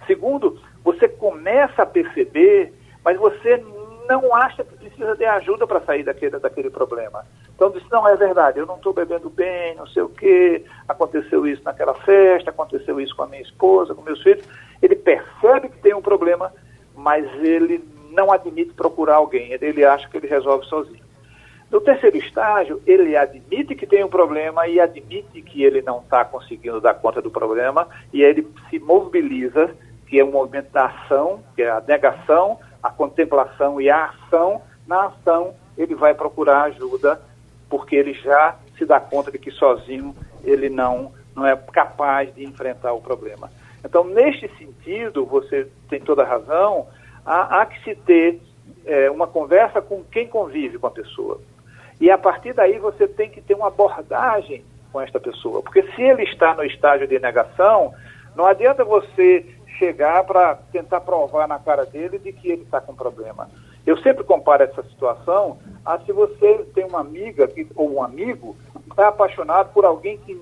Segundo, 0.07 0.59
você 0.85 1.09
começa 1.09 1.81
a 1.81 1.85
perceber, 1.85 2.71
mas 3.03 3.17
você 3.17 3.61
não 4.07 4.35
acha 4.35 4.63
que 4.63 4.75
precisa 4.75 5.15
de 5.15 5.25
ajuda 5.25 5.65
para 5.65 5.81
sair 5.81 6.03
daquele, 6.03 6.37
daquele 6.37 6.69
problema. 6.69 7.25
Então 7.55 7.71
diz, 7.71 7.83
não, 7.89 8.07
é 8.07 8.15
verdade, 8.15 8.59
eu 8.59 8.67
não 8.67 8.75
estou 8.75 8.93
bebendo 8.93 9.27
bem, 9.27 9.73
não 9.75 9.87
sei 9.87 10.03
o 10.03 10.09
quê, 10.09 10.63
aconteceu 10.87 11.47
isso 11.47 11.63
naquela 11.65 11.95
festa, 11.95 12.51
aconteceu 12.51 13.01
isso 13.01 13.15
com 13.15 13.23
a 13.23 13.27
minha 13.27 13.41
esposa, 13.41 13.95
com 13.95 14.03
meus 14.03 14.21
filhos. 14.21 14.45
Ele 14.79 14.95
percebe 14.95 15.69
que 15.69 15.79
tem 15.79 15.95
um 15.95 16.03
problema, 16.03 16.53
mas 16.95 17.25
ele 17.43 17.83
não 18.11 18.31
admite 18.31 18.73
procurar 18.73 19.15
alguém, 19.15 19.53
ele 19.53 19.83
acha 19.83 20.07
que 20.07 20.17
ele 20.17 20.27
resolve 20.27 20.67
sozinho. 20.67 21.03
No 21.71 21.81
terceiro 21.81 22.15
estágio, 22.17 22.79
ele 22.85 23.17
admite 23.17 23.73
que 23.73 23.87
tem 23.87 24.03
um 24.03 24.07
problema 24.07 24.67
e 24.67 24.79
admite 24.79 25.41
que 25.41 25.63
ele 25.63 25.81
não 25.81 25.99
está 25.99 26.23
conseguindo 26.23 26.79
dar 26.79 26.93
conta 26.93 27.21
do 27.23 27.31
problema, 27.31 27.87
e 28.13 28.23
aí 28.23 28.29
ele 28.29 28.47
se 28.69 28.77
mobiliza, 28.77 29.75
que 30.15 30.19
é 30.21 30.23
um 30.23 30.31
movimento 30.31 30.71
da 30.71 30.85
ação, 30.85 31.43
que 31.57 31.61
é 31.61 31.69
a 31.69 31.83
negação, 31.85 32.57
a 32.81 32.89
contemplação 32.89 33.81
e 33.81 33.89
a 33.89 34.05
ação. 34.05 34.61
Na 34.87 35.07
ação, 35.07 35.53
ele 35.77 35.93
vai 35.93 36.13
procurar 36.13 36.63
ajuda, 36.63 37.21
porque 37.69 37.97
ele 37.97 38.13
já 38.13 38.55
se 38.77 38.85
dá 38.85 38.97
conta 38.97 39.29
de 39.29 39.37
que 39.37 39.51
sozinho 39.51 40.15
ele 40.41 40.69
não, 40.69 41.11
não 41.35 41.45
é 41.45 41.53
capaz 41.57 42.33
de 42.33 42.45
enfrentar 42.45 42.93
o 42.93 43.01
problema. 43.01 43.51
Então, 43.83 44.05
neste 44.05 44.47
sentido, 44.57 45.25
você 45.25 45.67
tem 45.89 45.99
toda 45.99 46.23
a 46.23 46.25
razão, 46.25 46.87
há, 47.25 47.59
há 47.59 47.65
que 47.65 47.83
se 47.83 47.93
ter 47.93 48.39
é, 48.85 49.11
uma 49.11 49.27
conversa 49.27 49.81
com 49.81 50.01
quem 50.01 50.29
convive 50.29 50.79
com 50.79 50.87
a 50.87 50.91
pessoa. 50.91 51.41
E 51.99 52.09
a 52.09 52.17
partir 52.17 52.53
daí 52.53 52.79
você 52.79 53.05
tem 53.05 53.29
que 53.29 53.41
ter 53.41 53.53
uma 53.53 53.67
abordagem 53.67 54.63
com 54.93 55.01
esta 55.01 55.19
pessoa. 55.19 55.61
Porque 55.61 55.83
se 55.91 56.01
ele 56.01 56.23
está 56.23 56.53
no 56.53 56.63
estágio 56.63 57.05
de 57.05 57.19
negação, 57.19 57.93
não 58.33 58.45
adianta 58.45 58.85
você 58.85 59.45
chegar 59.77 60.23
para 60.23 60.55
tentar 60.71 61.01
provar 61.01 61.47
na 61.47 61.59
cara 61.59 61.85
dele 61.85 62.19
de 62.19 62.31
que 62.31 62.49
ele 62.49 62.63
está 62.63 62.81
com 62.81 62.95
problema. 62.95 63.49
Eu 63.85 63.97
sempre 63.97 64.23
comparo 64.23 64.63
essa 64.63 64.83
situação 64.83 65.59
a 65.85 65.99
se 65.99 66.11
você 66.11 66.65
tem 66.73 66.85
uma 66.85 66.99
amiga 66.99 67.47
que, 67.47 67.67
ou 67.75 67.95
um 67.95 68.03
amigo 68.03 68.55
que 68.93 69.01
é 69.01 69.05
apaixonado 69.05 69.71
por 69.73 69.85
alguém 69.85 70.17
que, 70.17 70.35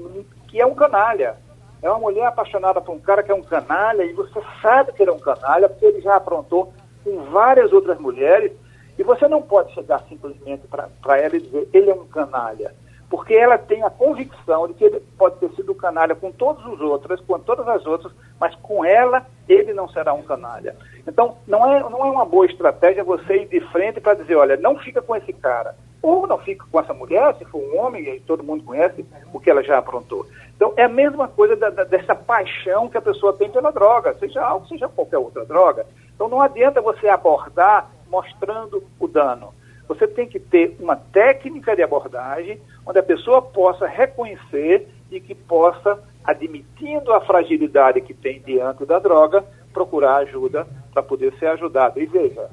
que 0.47 0.61
é 0.61 0.65
um 0.65 0.75
canalha. 0.75 1.35
É 1.81 1.89
uma 1.89 1.99
mulher 1.99 2.25
apaixonada 2.27 2.79
por 2.79 2.95
um 2.95 2.99
cara 2.99 3.21
que 3.21 3.31
é 3.31 3.35
um 3.35 3.43
canalha 3.43 4.03
e 4.03 4.13
você 4.13 4.39
sabe 4.61 4.93
que 4.93 5.03
ele 5.03 5.11
é 5.11 5.13
um 5.13 5.19
canalha 5.19 5.67
porque 5.67 5.85
ele 5.85 6.01
já 6.01 6.15
aprontou 6.15 6.73
com 7.03 7.23
várias 7.25 7.73
outras 7.73 7.99
mulheres 7.99 8.53
e 8.97 9.03
você 9.03 9.27
não 9.27 9.41
pode 9.41 9.73
chegar 9.73 10.01
simplesmente 10.07 10.65
para 10.67 11.19
ela 11.19 11.35
e 11.35 11.41
dizer 11.41 11.67
ele 11.73 11.89
é 11.89 11.93
um 11.93 12.05
canalha 12.05 12.73
porque 13.13 13.35
ela 13.35 13.59
tem 13.59 13.83
a 13.83 13.91
convicção 13.91 14.67
de 14.67 14.73
que 14.73 14.85
ele 14.85 14.99
pode 15.15 15.35
ter 15.35 15.47
sido 15.51 15.75
canalha 15.75 16.15
com 16.15 16.31
todos 16.31 16.65
os 16.65 16.81
outros, 16.81 17.21
com 17.21 17.37
todas 17.37 17.67
as 17.67 17.85
outras, 17.85 18.11
mas 18.39 18.55
com 18.55 18.83
ela 18.83 19.23
ele 19.47 19.71
não 19.71 19.87
será 19.87 20.15
um 20.15 20.23
canalha. 20.23 20.75
Então, 21.07 21.37
não 21.45 21.71
é, 21.71 21.79
não 21.81 22.03
é 22.03 22.09
uma 22.09 22.25
boa 22.25 22.47
estratégia 22.47 23.03
você 23.03 23.43
ir 23.43 23.47
de 23.47 23.59
frente 23.67 24.01
para 24.01 24.15
dizer, 24.15 24.35
olha, 24.35 24.57
não 24.57 24.79
fica 24.79 24.99
com 24.99 25.15
esse 25.15 25.31
cara. 25.31 25.75
Ou 26.01 26.25
não 26.25 26.39
fica 26.39 26.65
com 26.71 26.79
essa 26.79 26.91
mulher, 26.91 27.35
se 27.35 27.45
for 27.45 27.59
um 27.59 27.79
homem, 27.85 28.01
e 28.03 28.19
todo 28.19 28.43
mundo 28.43 28.63
conhece 28.63 29.05
o 29.31 29.39
que 29.39 29.51
ela 29.51 29.61
já 29.61 29.77
aprontou. 29.77 30.25
Então, 30.55 30.73
é 30.75 30.85
a 30.85 30.89
mesma 30.89 31.27
coisa 31.27 31.55
da, 31.55 31.69
da, 31.69 31.83
dessa 31.83 32.15
paixão 32.15 32.89
que 32.89 32.97
a 32.97 33.01
pessoa 33.01 33.33
tem 33.33 33.47
pela 33.47 33.69
droga, 33.69 34.15
seja 34.15 34.43
álcool, 34.43 34.69
seja 34.69 34.89
qualquer 34.89 35.19
outra 35.19 35.45
droga. 35.45 35.85
Então, 36.15 36.27
não 36.27 36.41
adianta 36.41 36.81
você 36.81 37.07
abordar 37.07 37.91
mostrando 38.09 38.83
o 38.99 39.07
dano. 39.07 39.53
Você 39.93 40.07
tem 40.07 40.27
que 40.27 40.39
ter 40.39 40.75
uma 40.79 40.95
técnica 40.95 41.75
de 41.75 41.83
abordagem 41.83 42.59
onde 42.83 42.97
a 42.97 43.03
pessoa 43.03 43.43
possa 43.43 43.85
reconhecer 43.85 44.87
e 45.11 45.19
que 45.19 45.35
possa, 45.35 45.99
admitindo 46.23 47.13
a 47.13 47.21
fragilidade 47.21 48.01
que 48.01 48.13
tem 48.13 48.41
diante 48.41 48.85
da 48.85 48.97
droga, 48.97 49.45
procurar 49.71 50.15
ajuda 50.17 50.65
para 50.91 51.03
poder 51.03 51.31
ser 51.37 51.45
ajudado. 51.47 52.01
E 52.01 52.07
veja, 52.07 52.49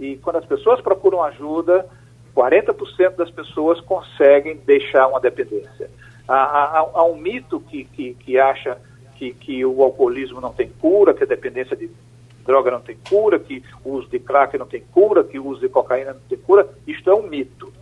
e 0.00 0.16
quando 0.16 0.36
as 0.36 0.44
pessoas 0.44 0.80
procuram 0.80 1.22
ajuda, 1.22 1.86
40% 2.34 3.14
das 3.14 3.30
pessoas 3.30 3.80
conseguem 3.80 4.56
deixar 4.56 5.06
uma 5.06 5.20
dependência. 5.20 5.88
Há, 6.26 6.34
há, 6.34 6.78
há 6.92 7.04
um 7.04 7.16
mito 7.16 7.60
que, 7.60 7.84
que, 7.84 8.14
que 8.14 8.36
acha 8.36 8.78
que, 9.14 9.32
que 9.32 9.64
o 9.64 9.80
alcoolismo 9.82 10.40
não 10.40 10.52
tem 10.52 10.68
cura, 10.68 11.14
que 11.14 11.22
a 11.22 11.26
dependência 11.26 11.76
de 11.76 11.88
droga 12.44 12.70
não 12.70 12.80
tem 12.80 12.96
cura, 13.08 13.38
que 13.38 13.62
o 13.84 13.92
uso 13.92 14.08
de 14.08 14.18
crack 14.18 14.56
não 14.58 14.66
tem 14.66 14.82
cura, 14.92 15.24
que 15.24 15.38
o 15.38 15.46
uso 15.46 15.60
de 15.60 15.68
cocaína 15.68 16.14
não 16.14 16.20
tem 16.28 16.38
cura. 16.38 16.68
Isto 16.86 17.10
é 17.10 17.14
um 17.14 17.22
mito. 17.22 17.72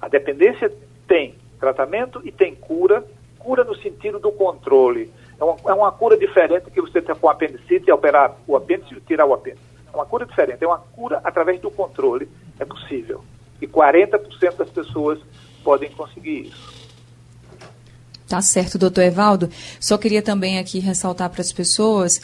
A 0.00 0.08
dependência 0.08 0.72
tem 1.06 1.34
tratamento 1.58 2.20
e 2.24 2.30
tem 2.30 2.54
cura, 2.54 3.04
cura 3.38 3.64
no 3.64 3.76
sentido 3.76 4.18
do 4.18 4.30
controle. 4.30 5.10
É 5.40 5.44
uma, 5.44 5.56
é 5.66 5.72
uma 5.72 5.92
cura 5.92 6.16
diferente 6.16 6.70
que 6.70 6.80
você 6.80 7.00
tem 7.00 7.14
com 7.14 7.28
apendicite, 7.28 7.90
operar 7.90 8.36
o 8.46 8.56
apêndice 8.56 8.94
e 8.94 9.00
tirar 9.00 9.26
o 9.26 9.34
apêndice. 9.34 9.62
É 9.92 9.96
uma 9.96 10.06
cura 10.06 10.26
diferente, 10.26 10.62
é 10.62 10.66
uma 10.66 10.78
cura 10.78 11.20
através 11.24 11.60
do 11.60 11.70
controle. 11.70 12.28
É 12.58 12.64
possível. 12.64 13.24
E 13.60 13.66
40% 13.66 14.56
das 14.56 14.70
pessoas 14.70 15.18
podem 15.64 15.90
conseguir 15.90 16.48
isso. 16.48 16.78
Tá 18.28 18.42
certo, 18.42 18.76
doutor 18.76 19.04
Evaldo. 19.04 19.48
Só 19.80 19.96
queria 19.96 20.20
também 20.20 20.58
aqui 20.58 20.78
ressaltar 20.78 21.30
para 21.30 21.40
as 21.40 21.50
pessoas 21.50 22.20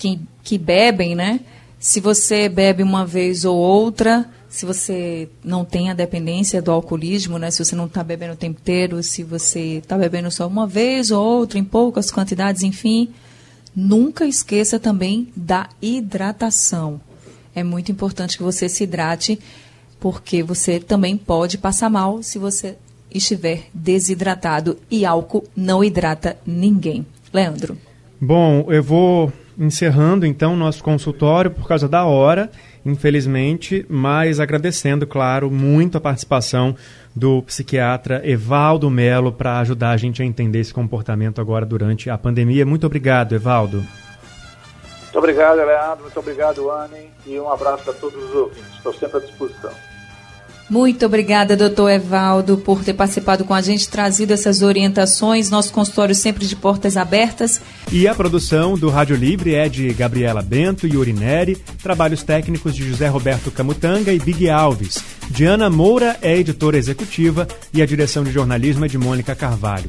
que, 0.00 0.18
que 0.42 0.56
bebem, 0.56 1.14
né? 1.14 1.40
Se 1.78 2.00
você 2.00 2.48
bebe 2.48 2.82
uma 2.82 3.04
vez 3.06 3.44
ou 3.44 3.56
outra, 3.56 4.26
se 4.48 4.66
você 4.66 5.28
não 5.44 5.64
tem 5.64 5.90
a 5.90 5.94
dependência 5.94 6.60
do 6.60 6.70
alcoolismo, 6.70 7.38
né? 7.38 7.50
Se 7.50 7.64
você 7.64 7.76
não 7.76 7.86
está 7.86 8.02
bebendo 8.02 8.32
o 8.32 8.36
tempo 8.36 8.58
inteiro, 8.60 9.02
se 9.02 9.22
você 9.22 9.78
está 9.78 9.96
bebendo 9.96 10.30
só 10.30 10.46
uma 10.46 10.66
vez 10.66 11.10
ou 11.10 11.22
outra, 11.22 11.58
em 11.58 11.64
poucas 11.64 12.10
quantidades, 12.10 12.62
enfim, 12.62 13.10
nunca 13.76 14.26
esqueça 14.26 14.78
também 14.78 15.28
da 15.36 15.68
hidratação. 15.80 17.00
É 17.54 17.62
muito 17.62 17.92
importante 17.92 18.36
que 18.36 18.42
você 18.42 18.68
se 18.68 18.84
hidrate, 18.84 19.38
porque 19.98 20.42
você 20.42 20.80
também 20.80 21.16
pode 21.16 21.58
passar 21.58 21.90
mal 21.90 22.22
se 22.22 22.38
você 22.38 22.76
estiver 23.12 23.68
desidratado 23.74 24.78
e 24.90 25.04
álcool 25.04 25.44
não 25.54 25.84
hidrata 25.84 26.38
ninguém. 26.46 27.04
Leandro. 27.32 27.76
Bom, 28.20 28.66
eu 28.70 28.82
vou 28.82 29.32
encerrando 29.60 30.24
então 30.24 30.56
nosso 30.56 30.82
consultório 30.82 31.50
por 31.50 31.68
causa 31.68 31.86
da 31.86 32.04
hora, 32.04 32.50
infelizmente, 32.84 33.84
mas 33.90 34.40
agradecendo, 34.40 35.06
claro, 35.06 35.50
muito 35.50 35.98
a 35.98 36.00
participação 36.00 36.74
do 37.14 37.42
psiquiatra 37.42 38.22
Evaldo 38.24 38.88
Melo 38.88 39.30
para 39.30 39.58
ajudar 39.58 39.90
a 39.90 39.96
gente 39.98 40.22
a 40.22 40.24
entender 40.24 40.60
esse 40.60 40.72
comportamento 40.72 41.42
agora 41.42 41.66
durante 41.66 42.08
a 42.08 42.16
pandemia. 42.16 42.64
Muito 42.64 42.86
obrigado, 42.86 43.34
Evaldo. 43.34 43.84
Muito 45.02 45.18
obrigado, 45.18 45.56
Leandro. 45.56 46.04
Muito 46.04 46.18
obrigado, 46.18 46.70
Anne. 46.70 47.10
E 47.26 47.38
um 47.38 47.50
abraço 47.50 47.84
para 47.84 47.92
todos 47.92 48.22
os 48.22 48.34
ouvintes. 48.34 48.76
Estou 48.76 48.94
sempre 48.94 49.18
à 49.18 49.20
disposição. 49.20 49.89
Muito 50.70 51.04
obrigada, 51.04 51.56
doutor 51.56 51.90
Evaldo, 51.90 52.56
por 52.56 52.84
ter 52.84 52.94
participado 52.94 53.44
com 53.44 53.52
a 53.52 53.60
gente, 53.60 53.88
trazido 53.88 54.32
essas 54.32 54.62
orientações. 54.62 55.50
Nosso 55.50 55.72
consultório 55.72 56.14
sempre 56.14 56.46
de 56.46 56.54
portas 56.54 56.96
abertas. 56.96 57.60
E 57.90 58.06
a 58.06 58.14
produção 58.14 58.78
do 58.78 58.88
Rádio 58.88 59.16
Livre 59.16 59.52
é 59.52 59.68
de 59.68 59.92
Gabriela 59.92 60.40
Bento 60.40 60.86
e 60.86 60.96
Urineri, 60.96 61.56
trabalhos 61.82 62.22
técnicos 62.22 62.72
de 62.72 62.88
José 62.88 63.08
Roberto 63.08 63.50
Camutanga 63.50 64.12
e 64.12 64.20
Big 64.20 64.48
Alves. 64.48 65.02
Diana 65.28 65.68
Moura 65.68 66.16
é 66.22 66.36
editora 66.36 66.78
executiva 66.78 67.48
e 67.74 67.82
a 67.82 67.86
direção 67.86 68.22
de 68.22 68.30
jornalismo 68.30 68.84
é 68.84 68.88
de 68.88 68.96
Mônica 68.96 69.34
Carvalho. 69.34 69.88